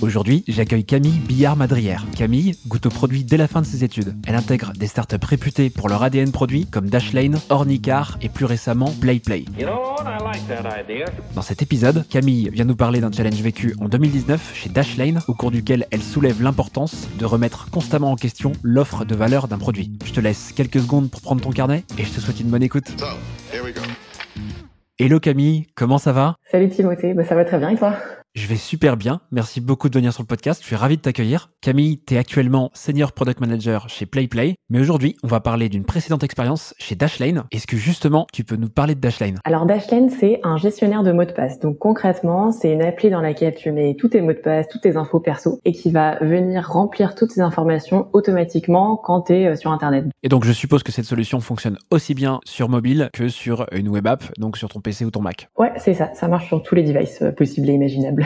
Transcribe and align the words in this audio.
Aujourd'hui, 0.00 0.44
j'accueille 0.46 0.84
Camille 0.84 1.18
Billard-Madrière. 1.18 2.06
Camille 2.16 2.54
goûte 2.68 2.86
aux 2.86 2.90
produits 2.90 3.24
dès 3.24 3.36
la 3.36 3.48
fin 3.48 3.60
de 3.60 3.66
ses 3.66 3.82
études. 3.82 4.14
Elle 4.28 4.36
intègre 4.36 4.72
des 4.72 4.86
startups 4.86 5.16
réputées 5.22 5.70
pour 5.70 5.88
leur 5.88 6.04
ADN 6.04 6.30
produit 6.30 6.66
comme 6.66 6.88
Dashlane, 6.88 7.38
Ornicar 7.48 8.16
et 8.22 8.28
plus 8.28 8.44
récemment 8.44 8.92
PlayPlay. 9.00 9.44
Dans 11.34 11.42
cet 11.42 11.62
épisode, 11.62 12.06
Camille 12.08 12.48
vient 12.50 12.64
nous 12.64 12.76
parler 12.76 13.00
d'un 13.00 13.10
challenge 13.10 13.40
vécu 13.40 13.74
en 13.80 13.88
2019 13.88 14.52
chez 14.54 14.68
Dashlane, 14.68 15.20
au 15.26 15.34
cours 15.34 15.50
duquel 15.50 15.86
elle 15.90 16.02
soulève 16.02 16.42
l'importance 16.42 17.08
de 17.18 17.24
remettre 17.24 17.68
constamment 17.70 18.12
en 18.12 18.16
question 18.16 18.52
l'offre 18.62 19.04
de 19.04 19.16
valeur 19.16 19.48
d'un 19.48 19.58
produit. 19.58 19.98
Je 20.04 20.12
te 20.12 20.20
laisse 20.20 20.52
quelques 20.52 20.80
secondes 20.80 21.10
pour 21.10 21.22
prendre 21.22 21.40
ton 21.40 21.50
carnet 21.50 21.82
et 21.98 22.04
je 22.04 22.12
te 22.12 22.20
souhaite 22.20 22.38
une 22.38 22.50
bonne 22.50 22.62
écoute. 22.62 22.88
So, 22.98 23.06
here 23.52 23.64
we 23.64 23.74
go. 23.74 23.80
Hello 25.00 25.18
Camille, 25.18 25.66
comment 25.74 25.98
ça 25.98 26.12
va? 26.12 26.36
Salut 26.50 26.68
Timothée, 26.68 27.14
bah, 27.14 27.24
ça 27.24 27.34
va 27.34 27.44
très 27.44 27.58
bien 27.58 27.70
et 27.70 27.76
toi? 27.76 27.96
Je 28.34 28.46
vais 28.46 28.56
super 28.56 28.96
bien, 28.96 29.20
merci 29.32 29.60
beaucoup 29.60 29.88
de 29.88 29.94
venir 29.94 30.12
sur 30.12 30.22
le 30.22 30.26
podcast, 30.26 30.60
je 30.60 30.66
suis 30.66 30.76
ravi 30.76 30.96
de 30.96 31.02
t'accueillir. 31.02 31.50
Camille, 31.60 32.00
tu 32.06 32.14
es 32.14 32.18
actuellement 32.18 32.70
Senior 32.74 33.12
Product 33.12 33.40
Manager 33.40 33.88
chez 33.88 34.06
PlayPlay, 34.06 34.54
mais 34.68 34.78
aujourd'hui 34.78 35.16
on 35.24 35.28
va 35.28 35.40
parler 35.40 35.68
d'une 35.68 35.84
précédente 35.84 36.22
expérience 36.22 36.74
chez 36.78 36.94
Dashlane. 36.94 37.44
Est-ce 37.50 37.66
que 37.66 37.76
justement 37.76 38.26
tu 38.32 38.44
peux 38.44 38.56
nous 38.56 38.68
parler 38.68 38.94
de 38.94 39.00
Dashlane? 39.00 39.38
Alors 39.44 39.66
Dashlane 39.66 40.10
c'est 40.10 40.40
un 40.44 40.56
gestionnaire 40.56 41.02
de 41.02 41.10
mots 41.10 41.24
de 41.24 41.32
passe. 41.32 41.58
Donc 41.58 41.78
concrètement 41.78 42.52
c'est 42.52 42.70
une 42.70 42.82
appli 42.82 43.10
dans 43.10 43.22
laquelle 43.22 43.54
tu 43.54 43.72
mets 43.72 43.96
tous 43.98 44.10
tes 44.10 44.20
mots 44.20 44.34
de 44.34 44.38
passe, 44.38 44.68
toutes 44.68 44.82
tes 44.82 44.96
infos 44.96 45.20
perso 45.20 45.58
et 45.64 45.72
qui 45.72 45.90
va 45.90 46.18
venir 46.20 46.68
remplir 46.68 47.14
toutes 47.14 47.32
ces 47.32 47.40
informations 47.40 48.08
automatiquement 48.12 48.96
quand 48.96 49.22
tu 49.22 49.32
es 49.32 49.56
sur 49.56 49.72
internet. 49.72 50.04
Et 50.22 50.28
donc 50.28 50.44
je 50.44 50.52
suppose 50.52 50.82
que 50.82 50.92
cette 50.92 51.06
solution 51.06 51.40
fonctionne 51.40 51.78
aussi 51.90 52.14
bien 52.14 52.40
sur 52.44 52.68
mobile 52.68 53.08
que 53.12 53.28
sur 53.28 53.66
une 53.72 53.88
web 53.88 54.06
app, 54.06 54.24
donc 54.38 54.58
sur 54.58 54.68
ton 54.68 54.80
PC 54.80 55.04
ou 55.06 55.10
ton 55.10 55.22
Mac. 55.22 55.48
Ouais 55.58 55.72
c'est 55.76 55.94
ça, 55.94 56.10
ça 56.14 56.28
marche 56.28 56.46
sur 56.46 56.62
tous 56.62 56.74
les 56.74 56.84
devices 56.84 57.22
euh, 57.22 57.32
possibles 57.32 57.68
et 57.70 57.72
imaginables. 57.72 58.17